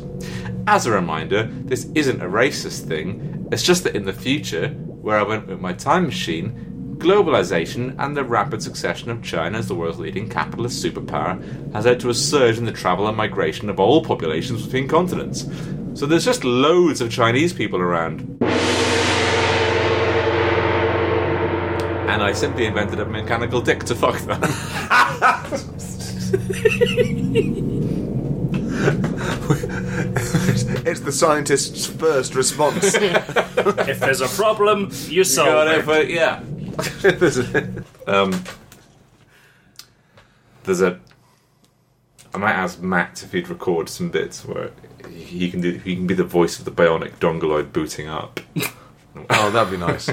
[0.68, 5.18] As a reminder, this isn't a racist thing, it's just that in the future, where
[5.18, 6.71] I went with my time machine,
[7.02, 11.42] globalization and the rapid succession of China as the world's leading capitalist superpower
[11.74, 15.46] has led to a surge in the travel and migration of all populations between continents.
[15.94, 18.38] So there's just loads of Chinese people around.
[22.10, 24.42] And I simply invented a mechanical dick to fuck them.
[30.84, 32.96] It's the scientist's first response.
[32.96, 35.78] if there's a problem, you solve Got it.
[35.80, 36.42] it, but yeah.
[38.08, 38.44] Um,
[40.64, 41.00] there's a.
[42.34, 44.72] I might ask Matt if he'd record some bits where
[45.10, 45.74] he can do.
[45.74, 48.40] He can be the voice of the bionic dongoloid booting up.
[49.30, 50.10] oh, that'd be nice.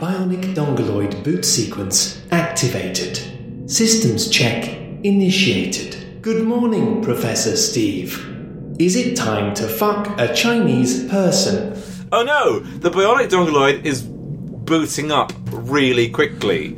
[0.00, 3.20] Bionic Dongoloid boot sequence activated.
[3.68, 4.64] Systems check
[5.02, 6.22] initiated.
[6.22, 8.37] Good morning, Professor Steve.
[8.78, 11.80] Is it time to fuck a Chinese person?
[12.12, 12.60] Oh no!
[12.60, 16.76] The bionic dongoloid is booting up really quickly.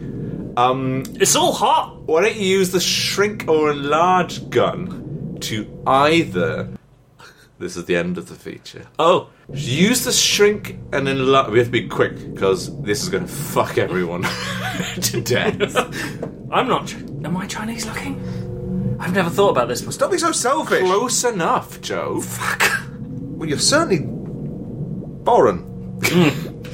[0.57, 2.01] Um, It's all hot.
[2.07, 6.69] why don't you use the shrink or enlarge gun to either.
[7.59, 8.87] This is the end of the feature.
[8.99, 11.51] Oh, Use the shrink and enlarge.
[11.51, 14.23] We have to be quick because this is going to fuck everyone
[15.03, 15.77] to death.
[16.53, 16.95] I'm not.
[17.25, 18.15] Am I Chinese looking?
[19.11, 19.99] I've never thought about this before.
[19.99, 20.83] Don't be so selfish.
[20.83, 22.21] Close enough, Joe.
[22.21, 22.81] Fuck.
[22.93, 23.99] Well, you're certainly
[25.25, 25.99] foreign.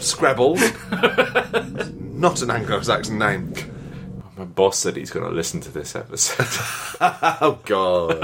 [0.03, 0.61] Skrebels.
[2.15, 3.55] Not an Anglo-Saxon name.
[4.37, 6.47] My boss said he's going to listen to this episode.
[7.01, 8.19] Oh God.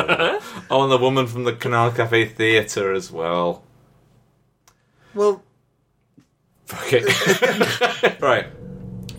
[0.71, 3.63] oh, and the woman from the Canal Cafe Theatre as well.
[5.15, 5.43] well,
[6.67, 8.21] Fuck it.
[8.21, 8.47] right.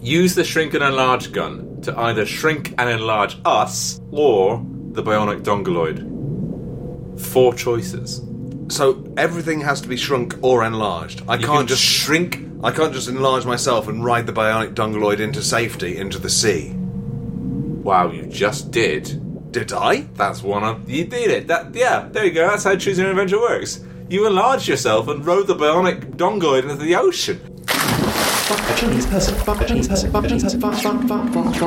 [0.04, 5.44] Use the shrink and enlarge gun to either shrink and enlarge us or the bionic
[5.44, 6.00] dongoloid.
[7.20, 8.22] Four choices.
[8.70, 11.22] so everything has to be shrunk or enlarged.
[11.28, 12.40] I You can't can just shrink.
[12.64, 16.72] I can't just enlarge myself and ride the bionic dongoloid into safety into the sea.
[17.84, 19.20] Wow, you just did.
[19.52, 20.08] Did I?
[20.16, 21.48] That's one of you did it.
[21.48, 22.48] That yeah, there you go.
[22.48, 23.82] That's how choosing an adventure works.
[24.10, 27.40] You enlarged yourself and rode the bionic dongoloid into the ocean.
[27.68, 29.36] Fuck a Chinese person.
[29.36, 30.12] Fuck a Chinese person.
[30.12, 31.64] Fuck a Chinese person.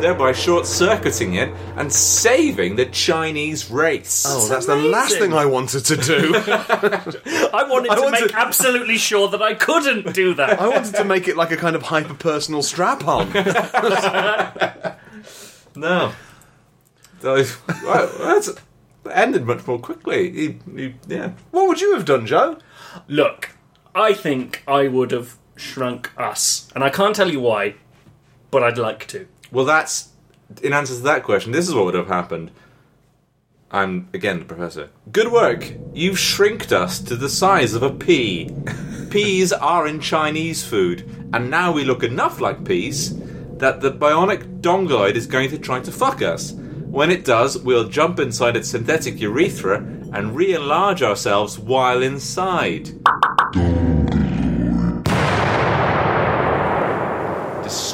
[0.00, 4.24] Thereby short circuiting it and saving the Chinese race.
[4.26, 6.34] Oh, that's the last thing I wanted to do.
[6.46, 10.60] I wanted I to wanted- make absolutely sure that I couldn't do that.
[10.60, 13.32] I wanted to make it like a kind of hyper personal strap on.
[15.76, 16.12] No.
[17.20, 17.44] So,
[17.84, 18.52] well, that's
[19.04, 20.30] that ended much more quickly.
[20.32, 21.32] He, he, yeah.
[21.52, 22.58] what would you have done, Joe?
[23.06, 23.50] Look,
[23.98, 27.74] I think I would have shrunk us, and I can't tell you why,
[28.52, 29.26] but I'd like to.
[29.50, 30.10] Well, that's
[30.62, 31.50] in answer to that question.
[31.50, 32.52] This is what would have happened.
[33.72, 34.90] I'm again the professor.
[35.10, 35.74] Good work.
[35.92, 38.54] You've shrinked us to the size of a pea.
[39.10, 43.18] peas are in Chinese food, and now we look enough like peas
[43.56, 46.52] that the bionic dongoloid is going to try to fuck us.
[46.52, 49.78] When it does, we'll jump inside its synthetic urethra
[50.12, 52.90] and re-enlarge ourselves while inside.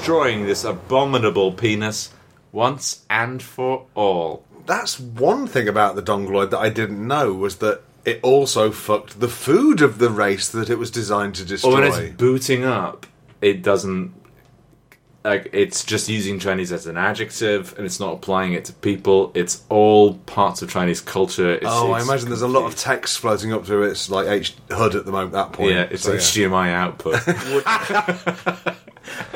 [0.04, 2.12] Destroying this abominable penis
[2.52, 4.44] once and for all.
[4.66, 9.20] That's one thing about the dongoloid that I didn't know was that it also fucked
[9.20, 11.70] the food of the race that it was designed to destroy.
[11.70, 13.06] Or when it's booting up,
[13.40, 14.12] it doesn't.
[15.24, 19.32] Like it's just using Chinese as an adjective, and it's not applying it to people.
[19.34, 21.54] It's all parts of Chinese culture.
[21.54, 24.28] It's, oh, I it's imagine there's a lot of text floating up through its like
[24.28, 25.32] H HUD at the moment.
[25.32, 28.76] That point, yeah, it's So, HDMI output.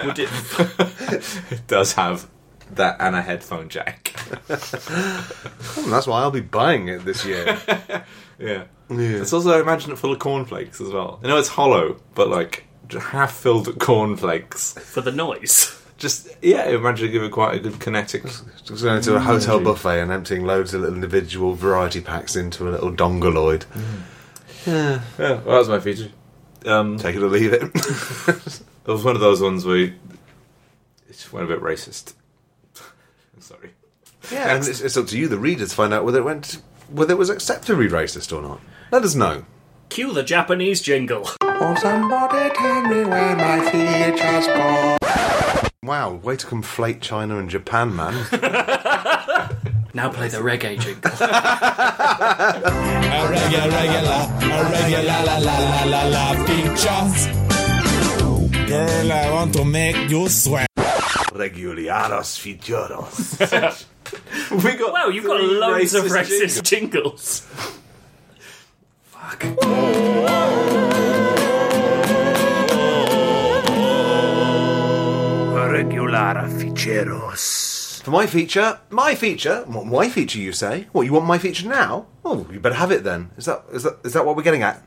[0.04, 0.30] Would it?
[1.50, 2.28] it does have
[2.72, 4.08] that and a headphone jack.
[4.18, 7.58] Hmm, that's why I'll be buying it this year.
[8.40, 8.66] Yeah.
[8.88, 9.20] Yeah.
[9.20, 11.18] It's also I imagine it full of cornflakes as well.
[11.24, 14.74] I know it's hollow, but like half filled with cornflakes.
[14.74, 15.74] For the noise.
[15.96, 18.22] Just yeah, imagine it give it quite a good kinetic.
[18.22, 22.68] Just going to a hotel buffet and emptying loads of little individual variety packs into
[22.68, 23.66] a little dongoloid.
[24.64, 26.10] Yeah, well, that was my feature.
[26.64, 27.62] Um, Take it or leave it.
[28.88, 29.92] It was one of those ones where you,
[31.08, 32.14] it just went a bit racist.
[33.36, 33.72] I'm Sorry.
[34.32, 36.62] yeah, and it's, it's up to you, the reader, to find out whether it went
[36.88, 38.60] whether it was acceptably racist or not.
[38.90, 39.44] Let us know.
[39.90, 41.28] Cue the Japanese jingle.
[41.42, 44.96] Oh, somebody tell me where my features go.
[45.82, 48.14] Wow, way to conflate China and Japan, man.
[49.92, 51.10] Now play the reggae jingle.
[51.10, 51.14] A
[53.28, 57.37] regular, regular, a regular, la la la la la features.
[58.68, 60.68] Girl, I want to make you sweat.
[60.76, 63.86] Reguliaros featuros.
[64.62, 67.48] we got Wow, you've got three loads of racist racist jingles.
[69.04, 69.44] Fuck.
[75.54, 78.02] Regular ficheros.
[78.02, 80.88] For my feature, my feature, my feature you say?
[80.92, 82.06] What, you want my feature now?
[82.22, 83.30] Oh, you better have it then.
[83.38, 84.82] Is that, is that, is that what we're getting at?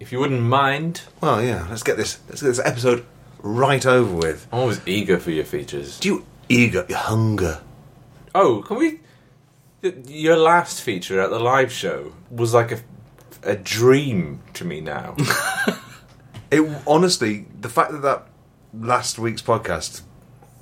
[0.00, 3.04] If you wouldn't mind, Well, yeah, let's get this, let's get this episode
[3.40, 4.46] right over with.
[4.52, 5.98] I was eager for your features.
[5.98, 7.60] Do you eager, hunger?
[8.34, 9.00] Oh, can we?
[10.06, 12.80] Your last feature at the live show was like a,
[13.42, 15.16] a dream to me now.
[16.50, 18.26] It honestly, the fact that that
[18.72, 20.02] last week's podcast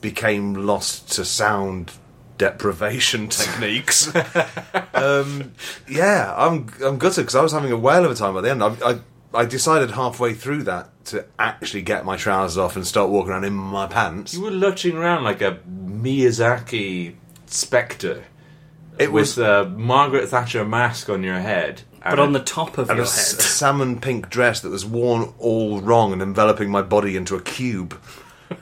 [0.01, 1.93] became lost to sound
[2.39, 4.13] deprivation techniques.
[4.95, 5.53] um,
[5.89, 8.51] yeah, I'm I'm gutted because I was having a whale of a time by the
[8.51, 8.65] end.
[8.65, 8.99] I, I
[9.37, 13.45] I decided halfway through that to actually get my trousers off and start walking around
[13.45, 14.35] in my pants.
[14.35, 17.15] you were lurching around like a Miyazaki
[17.47, 18.25] spectre.
[18.99, 21.83] It was with a Margaret Thatcher mask on your head.
[22.03, 23.43] But on the top of and a, your s- a head.
[23.43, 28.01] salmon pink dress that was worn all wrong and enveloping my body into a cube.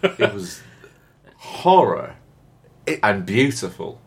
[0.03, 0.61] it was
[1.37, 2.17] horror
[2.87, 4.01] It- and beautiful.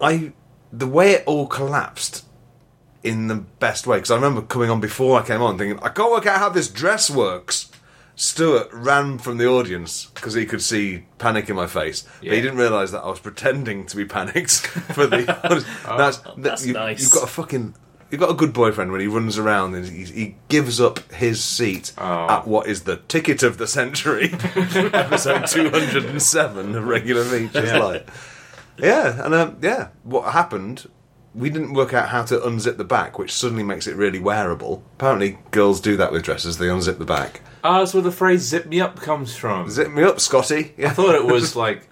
[0.00, 0.32] I
[0.72, 2.24] the way it all collapsed
[3.04, 5.90] in the best way because I remember coming on before I came on thinking I
[5.90, 7.70] can't work out how this dress works.
[8.16, 12.40] Stuart ran from the audience because he could see panic in my face, but he
[12.40, 14.52] didn't realise that I was pretending to be panicked
[14.94, 15.24] for the.
[15.84, 17.02] that's that's you, nice.
[17.02, 17.74] You've got a fucking.
[18.10, 21.42] You've got a good boyfriend when he runs around and he, he gives up his
[21.42, 22.28] seat Oh.
[22.28, 27.24] at what is the ticket of the century, episode two hundred and seven of regular
[27.24, 27.72] features.
[27.72, 28.06] Like,
[28.78, 30.88] yeah, and um, yeah, what happened?
[31.34, 34.84] We didn't work out how to unzip the back, which suddenly makes it really wearable.
[34.94, 37.40] Apparently, girls do that with dresses; they unzip the back.
[37.64, 39.68] Ah, that's where the phrase "zip me up" comes from.
[39.68, 40.74] Zip me up, Scotty.
[40.78, 41.88] I thought it was like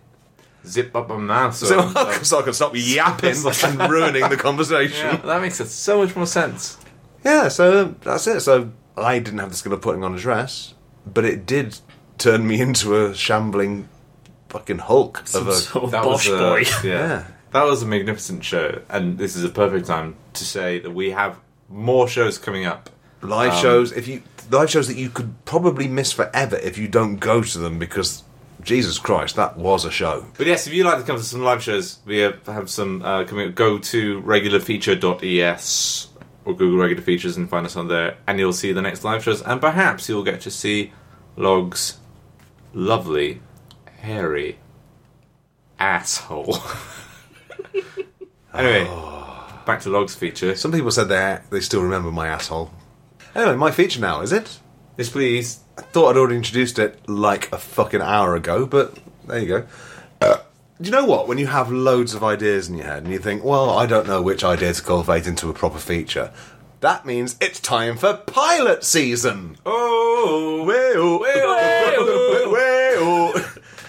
[0.64, 1.57] zip up my mouth.
[1.57, 5.07] So, So, like- so I can stop yapping and ruining the conversation.
[5.07, 6.78] yeah, that makes it so much more sense.
[7.24, 8.40] Yeah, so um, that's it.
[8.42, 10.74] So I didn't have the skill of putting on a dress,
[11.05, 11.78] but it did
[12.18, 13.88] turn me into a shambling
[14.50, 15.55] fucking hulk of a.
[15.55, 16.64] sort of That bosh a, boy.
[16.85, 16.92] Yeah.
[16.92, 17.24] Yeah.
[17.52, 21.10] That was a magnificent show, and this is a perfect time to say that we
[21.10, 21.38] have
[21.68, 22.90] more shows coming up.
[23.22, 27.16] live shows if you live shows that you could probably miss forever if you don't
[27.16, 28.24] go to them because
[28.62, 31.42] Jesus Christ that was a show But yes, if you'd like to come to some
[31.42, 33.48] live shows, we have, have some uh, coming.
[33.48, 33.54] up.
[33.54, 36.08] Go to regularfeature.es
[36.44, 39.22] or Google regular features and find us on there, and you'll see the next live
[39.22, 40.92] shows, and perhaps you'll get to see
[41.36, 41.98] Log's
[42.74, 43.40] lovely,
[44.00, 44.58] hairy
[45.78, 46.58] asshole.
[48.54, 48.84] anyway,
[49.66, 50.54] back to Log's feature.
[50.56, 52.70] some people said they they still remember my asshole
[53.34, 54.58] anyway my feature now is it
[54.98, 55.60] Yes, please.
[55.78, 59.66] I thought I'd already introduced it like a fucking hour ago but there you go
[60.20, 60.36] uh,
[60.80, 63.18] do you know what when you have loads of ideas in your head and you
[63.18, 66.30] think well I don't know which idea to cultivate into a proper feature
[66.80, 71.18] that means it's time for pilot season Oh, Way-oh.
[71.20, 72.50] Way-oh.
[72.52, 73.38] Way-oh.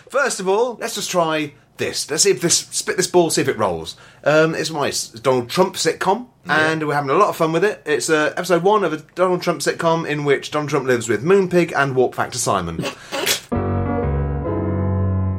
[0.09, 2.09] First of all, let's just try this.
[2.09, 3.95] Let's see if this spit this ball, see if it rolls.
[4.23, 4.91] Um, it's my
[5.21, 7.81] Donald Trump sitcom, and we're having a lot of fun with it.
[7.85, 11.23] It's uh, episode one of a Donald Trump sitcom in which Donald Trump lives with
[11.23, 12.85] Moonpig and Warp Factor Simon.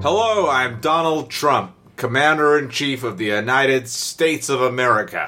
[0.03, 5.27] Hello, I'm Donald Trump, Commander in Chief of the United States of America.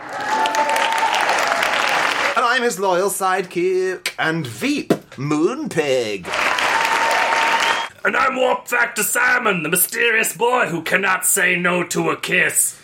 [2.37, 6.56] and I'm his loyal sidekick and Veep Moonpig.
[8.07, 12.81] And I'm Warp Factor Simon, the mysterious boy who cannot say no to a kiss.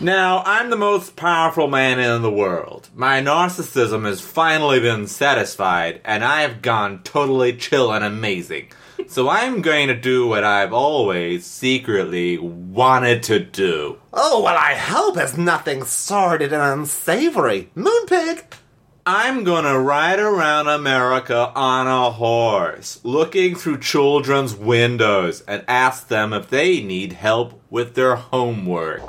[0.00, 2.90] Now, I'm the most powerful man in the world.
[2.96, 8.72] My narcissism has finally been satisfied, and I have gone totally chill and amazing.
[9.06, 14.00] So I'm going to do what I've always secretly wanted to do.
[14.12, 17.70] Oh well, I hope it's nothing sordid and unsavory.
[17.76, 18.42] Moonpig.
[19.08, 26.32] I'm gonna ride around America on a horse, looking through children's windows and ask them
[26.32, 29.06] if they need help with their homework.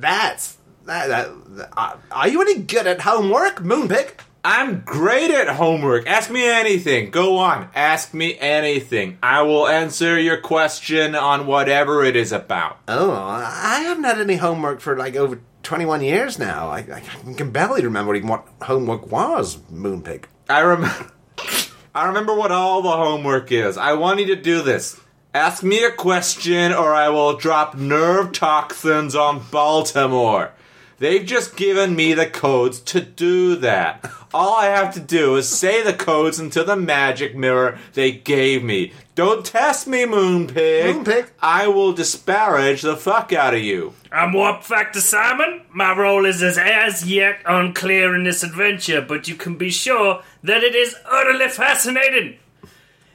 [0.00, 1.08] That's that.
[1.08, 4.20] that uh, are you any good at homework, Moonpig?
[4.44, 6.06] I'm great at homework.
[6.06, 7.10] Ask me anything.
[7.10, 7.68] Go on.
[7.74, 9.18] Ask me anything.
[9.20, 12.78] I will answer your question on whatever it is about.
[12.86, 16.68] Oh, I haven't had any homework for like over 21 years now.
[16.68, 20.26] I, I can barely remember what homework was, Moonpig.
[20.48, 21.10] I remember.
[21.94, 23.76] I remember what all the homework is.
[23.76, 25.00] I want you to do this.
[25.34, 30.52] Ask me a question, or I will drop nerve toxins on Baltimore.
[30.98, 34.10] They've just given me the codes to do that.
[34.32, 38.64] All I have to do is say the codes into the magic mirror they gave
[38.64, 38.92] me.
[39.14, 41.04] Don't test me, Moonpig.
[41.04, 41.30] Moonpig?
[41.40, 43.92] I will disparage the fuck out of you.
[44.10, 45.62] I'm Warp Factor Simon.
[45.70, 50.22] My role is as, as yet unclear in this adventure, but you can be sure
[50.42, 52.38] that it is utterly fascinating.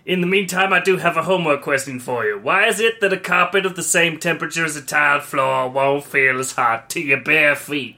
[0.06, 2.39] In the meantime, I do have a homework question for you.
[2.39, 6.06] Why is it that a carpet of the same temperature as a tiled floor won't
[6.06, 7.97] feel as hot to your bare feet?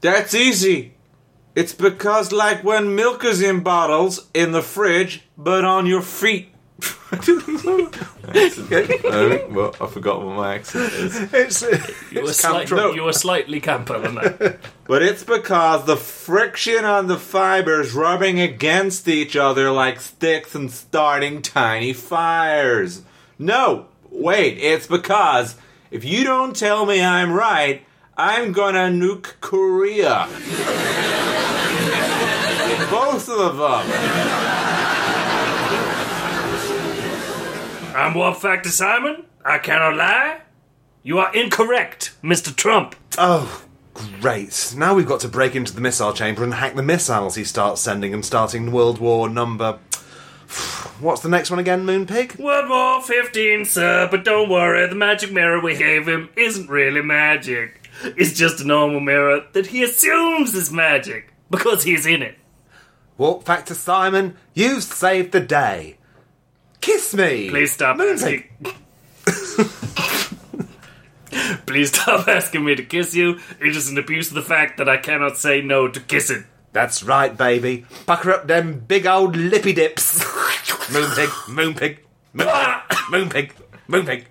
[0.00, 0.94] That's easy.
[1.54, 6.51] It's because, like when milk is in bottles in the fridge, but on your feet.
[9.50, 11.16] well, I forgot what my accent is.
[11.32, 11.78] It's, uh,
[12.10, 14.58] You were, it's slight- Camp- you were slightly camper than that.
[14.86, 20.70] But it's because the friction on the fibers rubbing against each other like sticks and
[20.70, 23.02] starting tiny fires.
[23.38, 25.56] No, wait, it's because
[25.90, 27.82] if you don't tell me I'm right,
[28.16, 30.28] I'm gonna nuke Korea.
[32.90, 33.86] Both of them.
[37.94, 39.24] I'm Warp Factor Simon.
[39.44, 40.40] I cannot lie.
[41.02, 42.54] You are incorrect, Mr.
[42.54, 42.94] Trump.
[43.18, 43.64] Oh,
[44.20, 44.72] great.
[44.76, 47.82] Now we've got to break into the missile chamber and hack the missiles he starts
[47.82, 49.72] sending and starting World War number.
[51.00, 52.38] What's the next one again, Moonpig?
[52.38, 57.02] World War 15, sir, but don't worry, the magic mirror we gave him isn't really
[57.02, 57.90] magic.
[58.04, 62.38] It's just a normal mirror that he assumes is magic because he's in it.
[63.18, 64.36] Warp Factor Simon.
[64.54, 65.98] You've saved the day.
[66.82, 67.48] Kiss me.
[67.48, 68.44] Please stop asking.
[71.64, 73.38] Please stop asking me to kiss you.
[73.60, 76.44] It is an abuse of the fact that I cannot say no to kissing.
[76.72, 77.86] That's right, baby.
[78.04, 80.24] Pucker up them big old lippy dips.
[80.92, 81.98] Moonpig, Moonpig,
[82.34, 82.82] Moonpig,
[83.88, 84.26] Moonpig, Moonpig.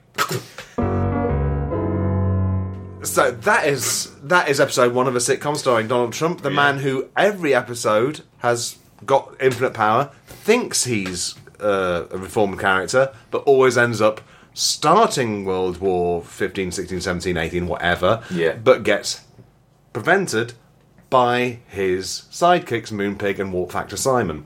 [3.08, 6.80] So that is that is episode one of a sitcom starring Donald Trump, the man
[6.80, 13.78] who every episode has got infinite power, thinks he's uh, a reformed character, but always
[13.78, 14.22] ends up
[14.53, 18.53] starting World War 15, 16, 17, 18, whatever, Yeah.
[18.55, 19.22] but gets
[19.93, 20.53] prevented
[21.09, 24.45] by his sidekicks Moonpig and Warp Factor Simon.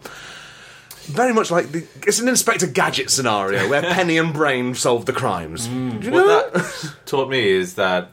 [1.03, 5.13] Very much like the, it's an Inspector Gadget scenario where Penny and Brain solve the
[5.13, 5.67] crimes.
[5.67, 8.11] Do you know What that taught me is that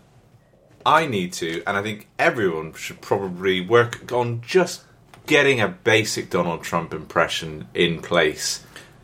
[0.85, 4.83] I need to, and I think everyone should probably work on just
[5.27, 8.63] getting a basic Donald Trump impression in place.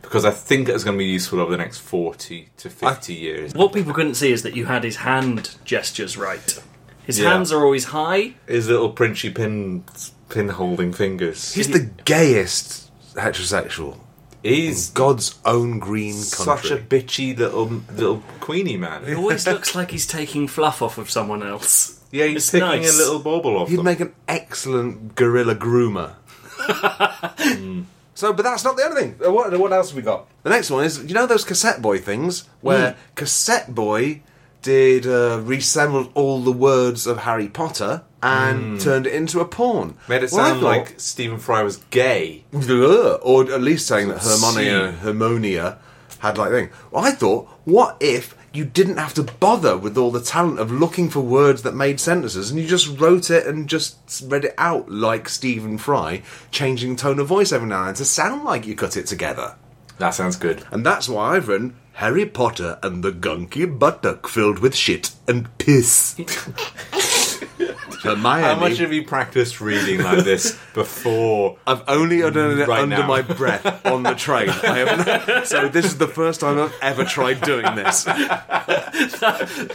[0.09, 3.53] Because I think it's going to be useful over the next 40 to 50 years.
[3.53, 6.59] What people couldn't see is that you had his hand gestures right.
[7.05, 7.29] His Yeah.
[7.31, 8.33] hands are always high.
[8.47, 9.83] His little princhy pin,
[10.29, 11.53] pin holding fingers.
[11.53, 13.97] He's the gayest heterosexual.
[14.41, 19.05] He's God's own green such a bitchy little little queenie man.
[19.05, 21.99] He always looks like he's taking fluff off of someone else.
[22.11, 22.95] Yeah, he's It's picking nice.
[22.95, 23.85] a little bauble off He'd them.
[23.85, 26.13] make an excellent gorilla groomer.
[27.39, 27.81] Hmm.
[28.19, 29.15] So, but that's not the only thing.
[29.25, 30.27] Uh, What, what else have we got?
[30.43, 34.21] The next one is, you know those cassette boy things where cassette boy
[34.61, 39.95] did uh, reassemble all the words of Harry Potter and turned it into a porn.
[40.09, 42.43] Made it Well, sound thought- like Stephen Fry was gay.
[43.31, 44.19] Or at least saying that.
[44.21, 45.77] Hermonia, Hermonia
[46.19, 46.69] had like thing.
[46.91, 50.71] Well, I thought, what if you didn't have to bother with all the talent of
[50.71, 54.55] looking for words that made sentences, and you just wrote it and just read it
[54.57, 56.21] out like Stephen Fry,
[56.51, 59.55] changing tone of voice every now and then to sound like you cut it together.
[59.97, 60.63] That sounds good.
[60.71, 65.55] And that's why I've written Harry Potter and the Gunky Buttock filled with shit and
[65.57, 66.15] piss.
[68.01, 68.41] Hermione.
[68.41, 71.57] How much have you practiced reading like this before?
[71.67, 73.07] I've only done it Right under now.
[73.07, 74.49] my breath on the train.
[74.49, 78.05] I haven't, so this is the first time I've ever tried doing this.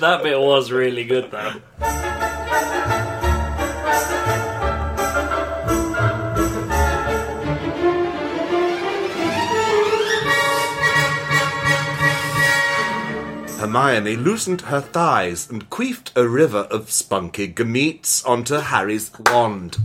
[0.01, 1.55] That bit was really good, though.
[13.75, 19.79] Hermione loosened her thighs and queefed a river of spunky gametes onto Harry's wand.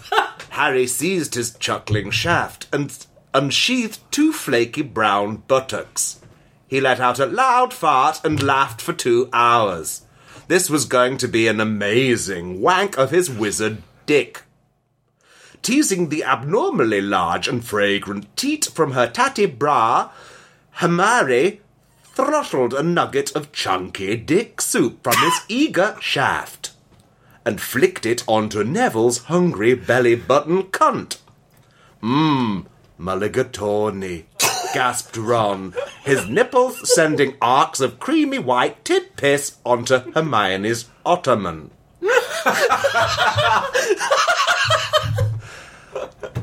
[0.50, 6.20] Harry seized his chuckling shaft and unsheathed two flaky brown buttocks.
[6.68, 10.02] He let out a loud fart and laughed for two hours.
[10.48, 14.42] This was going to be an amazing wank of his wizard dick.
[15.62, 20.10] teasing the abnormally large and fragrant teat from her tatty bra,
[20.72, 21.60] Hermione
[22.20, 26.72] throttled a nugget of chunky dick soup from his eager shaft
[27.46, 31.16] and flicked it onto Neville's hungry belly button cunt.
[32.02, 32.66] Mmm,
[33.00, 34.24] mulligatawny,
[34.74, 35.72] gasped Ron,
[36.04, 41.70] his nipples sending arcs of creamy white tit piss onto Hermione's ottoman.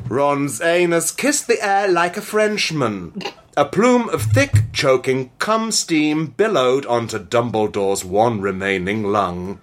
[0.08, 3.20] Ron's anus kissed the air like a Frenchman.
[3.58, 9.60] A plume of thick, choking cum steam billowed onto Dumbledore's one remaining lung.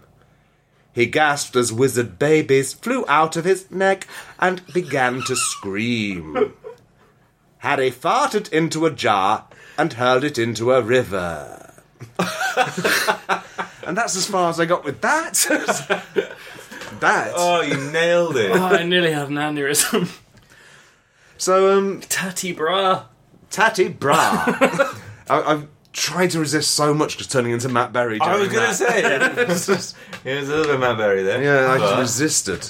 [0.94, 4.06] He gasped as wizard babies flew out of his neck
[4.40, 6.54] and began to scream.
[7.60, 11.74] Harry farted into a jar and hurled it into a river.
[12.20, 15.34] and that's as far as I got with that.
[17.00, 17.34] that.
[17.36, 18.52] Oh, you nailed it.
[18.52, 20.22] Oh, I nearly had an aneurysm.
[21.38, 23.06] So, um, Tatty bra.
[23.50, 24.16] Tatty Bra.
[24.18, 24.94] I,
[25.30, 28.20] I've tried to resist so much just turning into Matt Berry.
[28.20, 29.48] I was going to say it.
[29.48, 31.42] was just- it was a little bit Matt Berry there.
[31.42, 32.70] Yeah, I just resisted.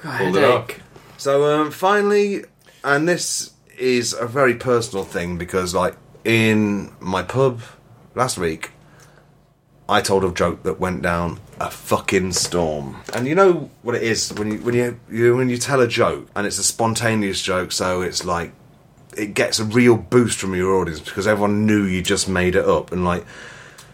[0.00, 0.70] pulled it off.
[1.18, 2.44] So um, finally,
[2.82, 7.60] and this is a very personal thing because, like, in my pub
[8.14, 8.70] last week,
[9.88, 12.96] I told a joke that went down a fucking storm.
[13.14, 15.88] And you know what it is when you when you, you when you tell a
[15.88, 18.52] joke and it's a spontaneous joke, so it's like
[19.16, 22.64] it gets a real boost from your audience because everyone knew you just made it
[22.64, 23.24] up and like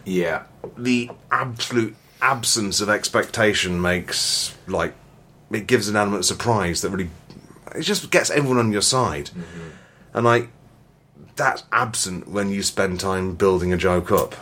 [0.05, 0.43] Yeah.
[0.77, 4.93] the absolute absence of expectation makes like
[5.51, 7.09] it gives an element of surprise that really
[7.75, 9.69] it just gets everyone on your side mm-hmm.
[10.13, 10.49] and like
[11.35, 14.35] that's absent when you spend time building a joke up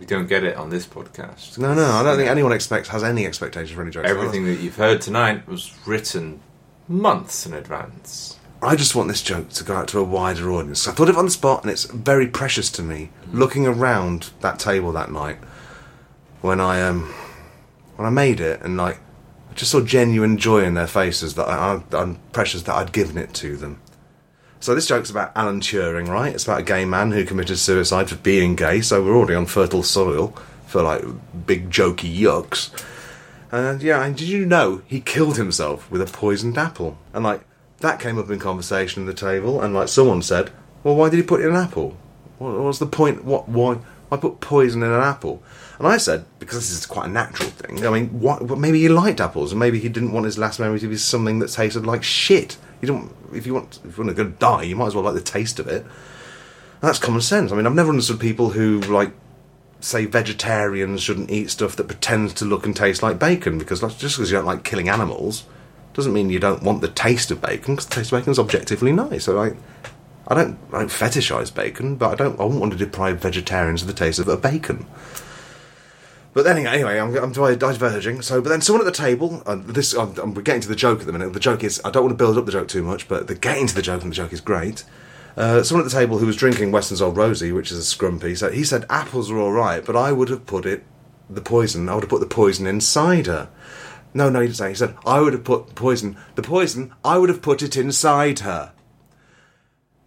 [0.00, 1.58] We don't get it on this podcast.
[1.58, 4.58] no no i don't think anyone expects has any expectations for any jokes Everything that
[4.58, 6.40] you've heard tonight was written
[6.88, 8.38] months in advance.
[8.62, 10.86] I just want this joke to go out to a wider audience.
[10.88, 13.10] I thought of it on the spot, and it's very precious to me.
[13.32, 15.38] Looking around that table that night,
[16.42, 17.04] when I um,
[17.96, 18.98] when I made it, and like,
[19.50, 22.92] I just saw genuine joy in their faces that I, I, I'm precious that I'd
[22.92, 23.80] given it to them.
[24.60, 26.34] So this joke's about Alan Turing, right?
[26.34, 28.82] It's about a gay man who committed suicide for being gay.
[28.82, 30.36] So we're already on fertile soil
[30.66, 31.02] for like
[31.46, 32.70] big jokey yucks.
[33.50, 36.98] And yeah, and did you know he killed himself with a poisoned apple?
[37.14, 37.40] And like
[37.78, 40.50] that came up in conversation at the table, and like someone said,
[40.84, 41.96] "Well, why did he put it in an apple?
[42.38, 43.24] What, was the point?
[43.24, 43.48] What?
[43.48, 43.78] Why?
[44.08, 45.42] Why put poison in an apple?"
[45.78, 47.84] And I said, "Because this is quite a natural thing.
[47.86, 50.78] I mean, what, maybe he liked apples, and maybe he didn't want his last memory
[50.80, 52.58] to be something that tasted like shit.
[52.80, 53.14] You don't.
[53.32, 55.58] If you want, if you're going to die, you might as well like the taste
[55.58, 55.82] of it.
[55.82, 57.52] And that's common sense.
[57.52, 59.12] I mean, I've never understood people who like."
[59.82, 64.16] say vegetarians shouldn't eat stuff that pretends to look and taste like bacon because just
[64.16, 65.44] because you don't like killing animals
[65.94, 68.38] doesn't mean you don't want the taste of bacon because the taste of bacon is
[68.38, 69.24] objectively nice.
[69.24, 69.52] So I,
[70.28, 73.82] I don't, I don't fetishize bacon, but I don't, I wouldn't want to deprive vegetarians
[73.82, 74.86] of the taste of a bacon.
[76.32, 78.22] But then anyway, I'm, I'm diverging.
[78.22, 80.76] So, but then someone at the table, uh, this I'm, I'm we're getting to the
[80.76, 81.32] joke at the minute.
[81.32, 83.34] The joke is I don't want to build up the joke too much, but the
[83.34, 84.84] getting to the joke and the joke is great.
[85.36, 88.36] Uh, someone at the table who was drinking Weston's Old Rosie, which is a scrumpy,
[88.36, 90.84] so he said apples are all right, but I would have put it
[91.28, 91.88] the poison.
[91.88, 93.48] I would have put the poison in cider.
[94.12, 94.68] No, no, he didn't say.
[94.70, 96.16] He said I would have put the poison.
[96.34, 96.92] The poison.
[97.04, 98.72] I would have put it inside her.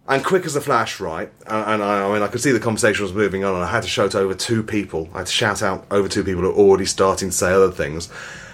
[0.06, 1.32] And quick as a flash, right?
[1.46, 3.70] And, and I, I mean, I could see the conversation was moving on, and I
[3.70, 5.08] had to shout over two people.
[5.14, 7.70] I had to shout out over two people who were already starting to say other
[7.70, 8.10] things,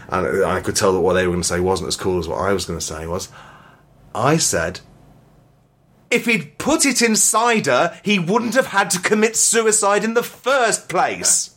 [0.08, 2.28] and I could tell that what they were going to say wasn't as cool as
[2.28, 3.28] what I was going to say was.
[4.14, 4.80] I said,
[6.10, 10.22] if he'd put it in cider, he wouldn't have had to commit suicide in the
[10.22, 11.56] first place.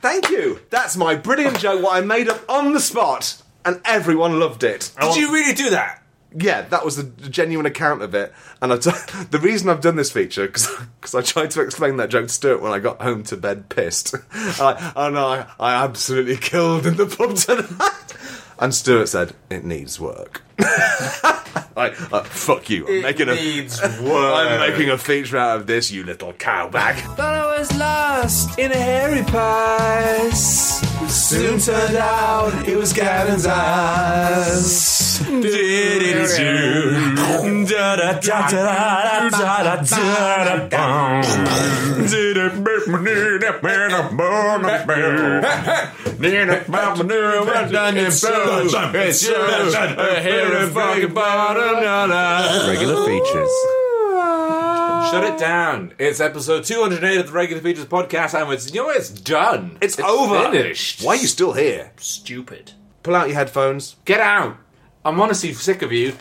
[0.00, 0.60] Thank you.
[0.70, 4.92] That's my brilliant joke, what I made up on the spot, and everyone loved it.
[5.00, 6.02] Did you um, really do that?
[6.36, 8.32] Yeah, that was the genuine account of it.
[8.60, 8.90] And I t-
[9.30, 12.60] the reason I've done this feature because I tried to explain that joke to Stuart
[12.60, 14.14] when I got home to bed pissed.
[14.32, 18.14] I, no, I, I absolutely killed in the pub tonight.
[18.58, 20.42] And Stuart said it needs work.
[21.76, 22.86] like, uh, fuck you!
[22.88, 26.96] I'm making a I'm making a feature out of this, you little cowbag.
[27.16, 30.84] Thought I was lost in a hairy past.
[31.08, 35.18] Soon turned out it was Gavin's eyes.
[35.18, 37.14] Did it you?
[37.66, 41.22] Da da da da da da da da da.
[42.08, 43.38] Did it make me
[50.48, 51.54] need a man of bone of bone?
[51.54, 52.14] Need a man of new and done it so.
[52.14, 52.68] It's just a hairy fucking bottom.
[52.68, 53.50] Regular features.
[55.10, 55.94] Shut it down.
[55.98, 59.78] It's episode 208 of the Regular Features podcast, and it's, you know, it's done.
[59.80, 60.50] It's, over.
[60.50, 61.02] finished.
[61.02, 61.92] Why are you still here?
[61.96, 62.72] Stupid.
[63.02, 63.96] Pull out your headphones.
[64.04, 64.58] Get out.
[65.04, 66.14] I'm honestly sick of you,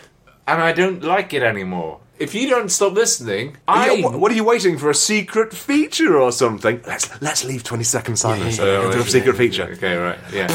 [0.48, 2.00] and I don't like it anymore.
[2.20, 3.92] If you don't stop listening, I.
[3.92, 4.90] Yeah, what, what are you waiting for?
[4.90, 6.82] A secret feature or something?
[6.86, 8.58] Let's let's leave twenty second silence.
[8.58, 9.38] Yeah, yeah, and do a yeah, secret yeah.
[9.38, 9.70] feature.
[9.74, 10.48] Okay, right, yeah.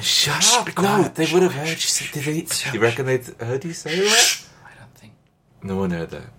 [0.00, 0.66] Shut up!
[0.68, 1.14] No, quiet.
[1.16, 2.06] they would have heard you say.
[2.12, 2.72] Did they?
[2.72, 4.44] You reckon they heard you say that?
[4.64, 5.12] I don't think.
[5.62, 6.37] No one heard that.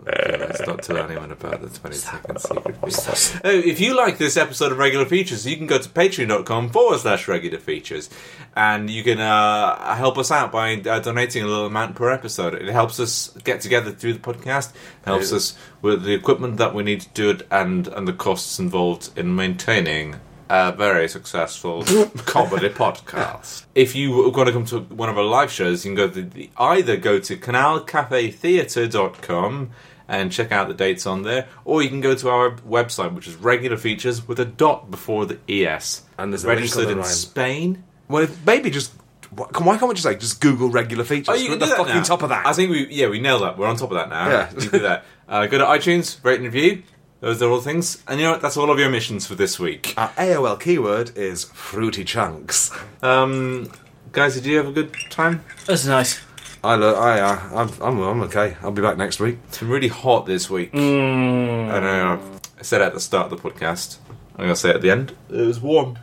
[0.00, 3.40] Okay, let's not tell anyone about the 20 second secret feature.
[3.44, 7.00] Oh, if you like this episode of Regular Features, you can go to patreon.com forward
[7.00, 8.08] slash regular features
[8.54, 12.54] and you can uh, help us out by uh, donating a little amount per episode.
[12.54, 14.72] It helps us get together through the podcast,
[15.04, 18.60] helps us with the equipment that we need to do it, and, and the costs
[18.60, 20.20] involved in maintaining
[20.50, 21.82] a very successful
[22.24, 23.66] comedy podcast.
[23.74, 26.22] If you want to come to one of our live shows, you can go to
[26.22, 29.70] the, either go to canalcafetheatre.com
[30.08, 33.28] and check out the dates on there, or you can go to our website, which
[33.28, 36.02] is regular features with a dot before the es.
[36.16, 37.04] And there's a link registered on the in.
[37.04, 37.84] Spain.
[38.08, 38.92] Well, if- maybe just
[39.30, 41.28] why why can't we just say just Google regular features?
[41.28, 42.02] Oh, you We're can at the do that fucking now.
[42.02, 42.46] top of that.
[42.46, 43.58] I think we yeah we nailed that.
[43.58, 44.28] We're on top of that now.
[44.30, 44.50] Yeah.
[44.54, 45.04] you do that.
[45.28, 46.82] Uh, go to iTunes, rate and review.
[47.20, 48.02] Those are all things.
[48.08, 48.40] And you know what?
[48.40, 49.92] That's all of your missions for this week.
[49.98, 52.70] Our AOL keyword is fruity chunks.
[53.02, 53.70] Um,
[54.10, 55.44] guys, did you have a good time?
[55.66, 56.18] That's nice.
[56.64, 58.56] I, lo- I, uh, I'm, I'm, I'm okay.
[58.62, 59.38] I'll be back next week.
[59.48, 60.74] It's been really hot this week.
[60.74, 62.20] I know.
[62.58, 63.98] I said at the start of the podcast.
[64.32, 65.14] I'm going to say it at the end.
[65.30, 65.98] It was warm.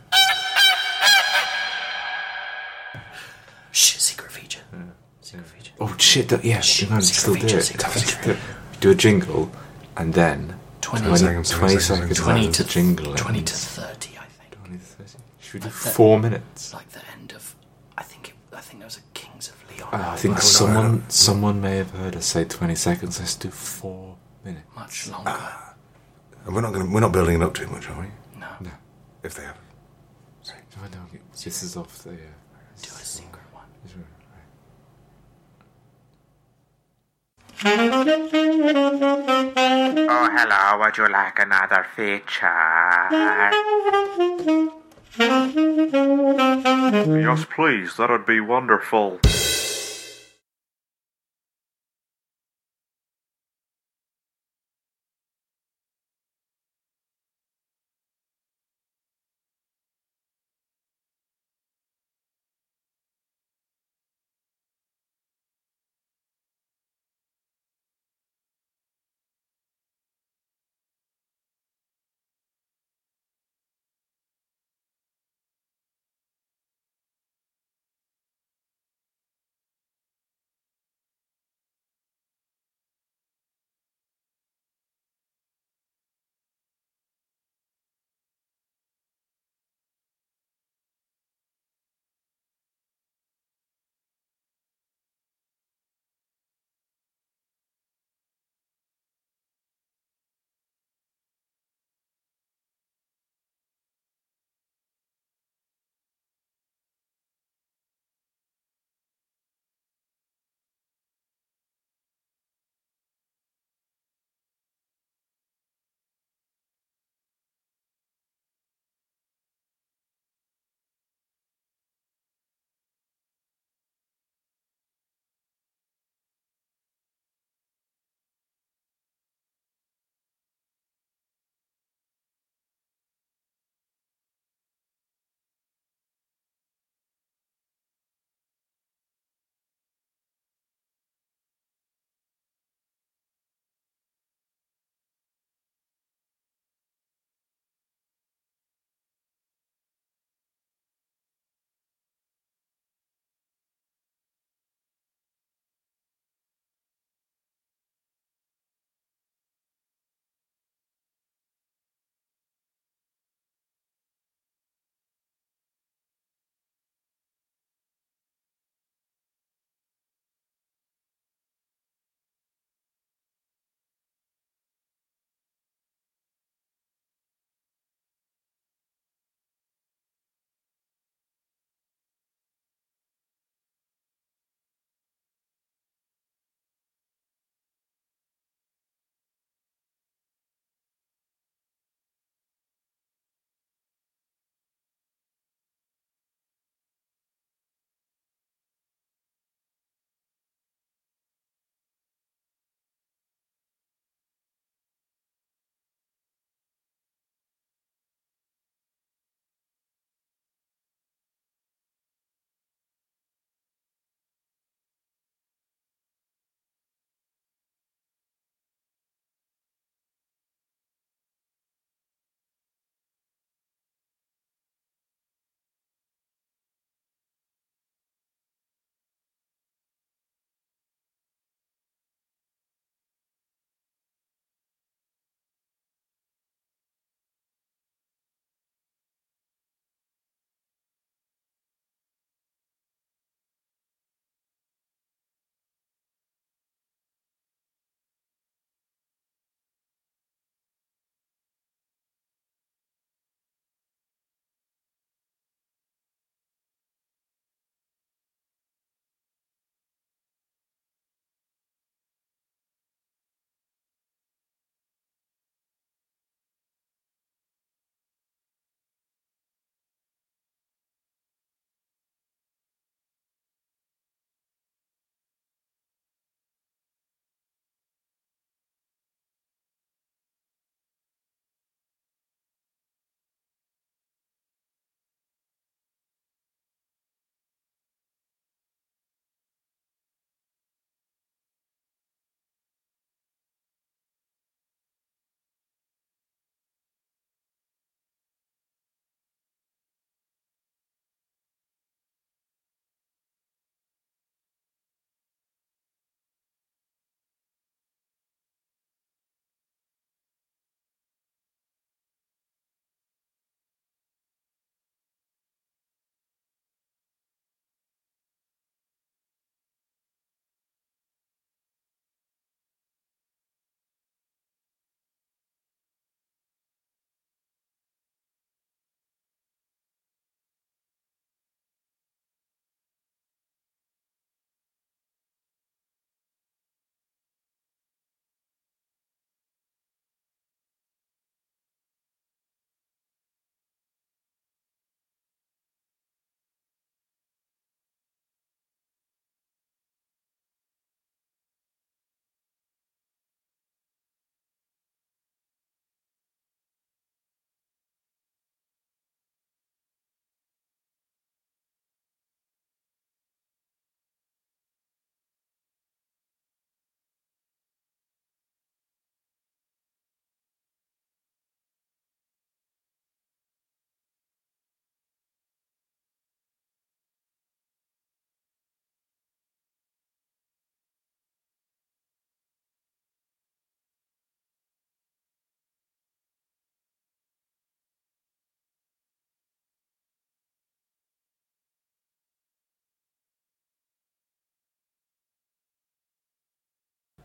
[3.72, 4.60] Shh, secret feature.
[5.20, 5.72] Secret feature.
[5.80, 6.28] Oh shit!
[6.30, 7.62] That, yeah, Shh, you can secret still do feature, it.
[7.62, 8.22] secret feature.
[8.34, 8.38] do,
[8.80, 9.50] do a jingle,
[9.96, 12.08] and then 20 20 seconds, 20 20 seconds.
[12.18, 12.20] seconds.
[12.20, 13.14] 20 to jingle.
[13.14, 14.54] 20 to 30, I think.
[14.64, 15.18] 20 to 30.
[15.40, 15.92] Should we do Like that.
[15.92, 16.72] four minutes?
[16.72, 17.54] Like the end of.
[17.98, 19.88] I think it, I think there was a Kings of Leon.
[19.92, 21.02] Uh, I think no, someone no.
[21.08, 23.20] someone may have heard us say 20 seconds.
[23.20, 24.64] Let's do four minutes.
[24.74, 25.38] Much longer.
[26.44, 28.06] And we're not going we're not building it up too much, are we?
[28.40, 28.46] no.
[28.60, 28.70] No.
[29.22, 29.58] If they have.
[30.76, 30.98] No, no,
[31.32, 32.10] this is off the.
[32.10, 32.14] Uh,
[32.82, 33.64] Do a secret one.
[40.08, 40.78] Oh, hello.
[40.84, 42.52] Would you like another feature?
[47.18, 47.96] Yes, please.
[47.96, 49.20] That would be wonderful.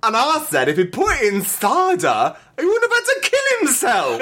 [0.03, 3.59] And I said if he put it in her, he wouldn't have had to kill
[3.59, 4.19] himself.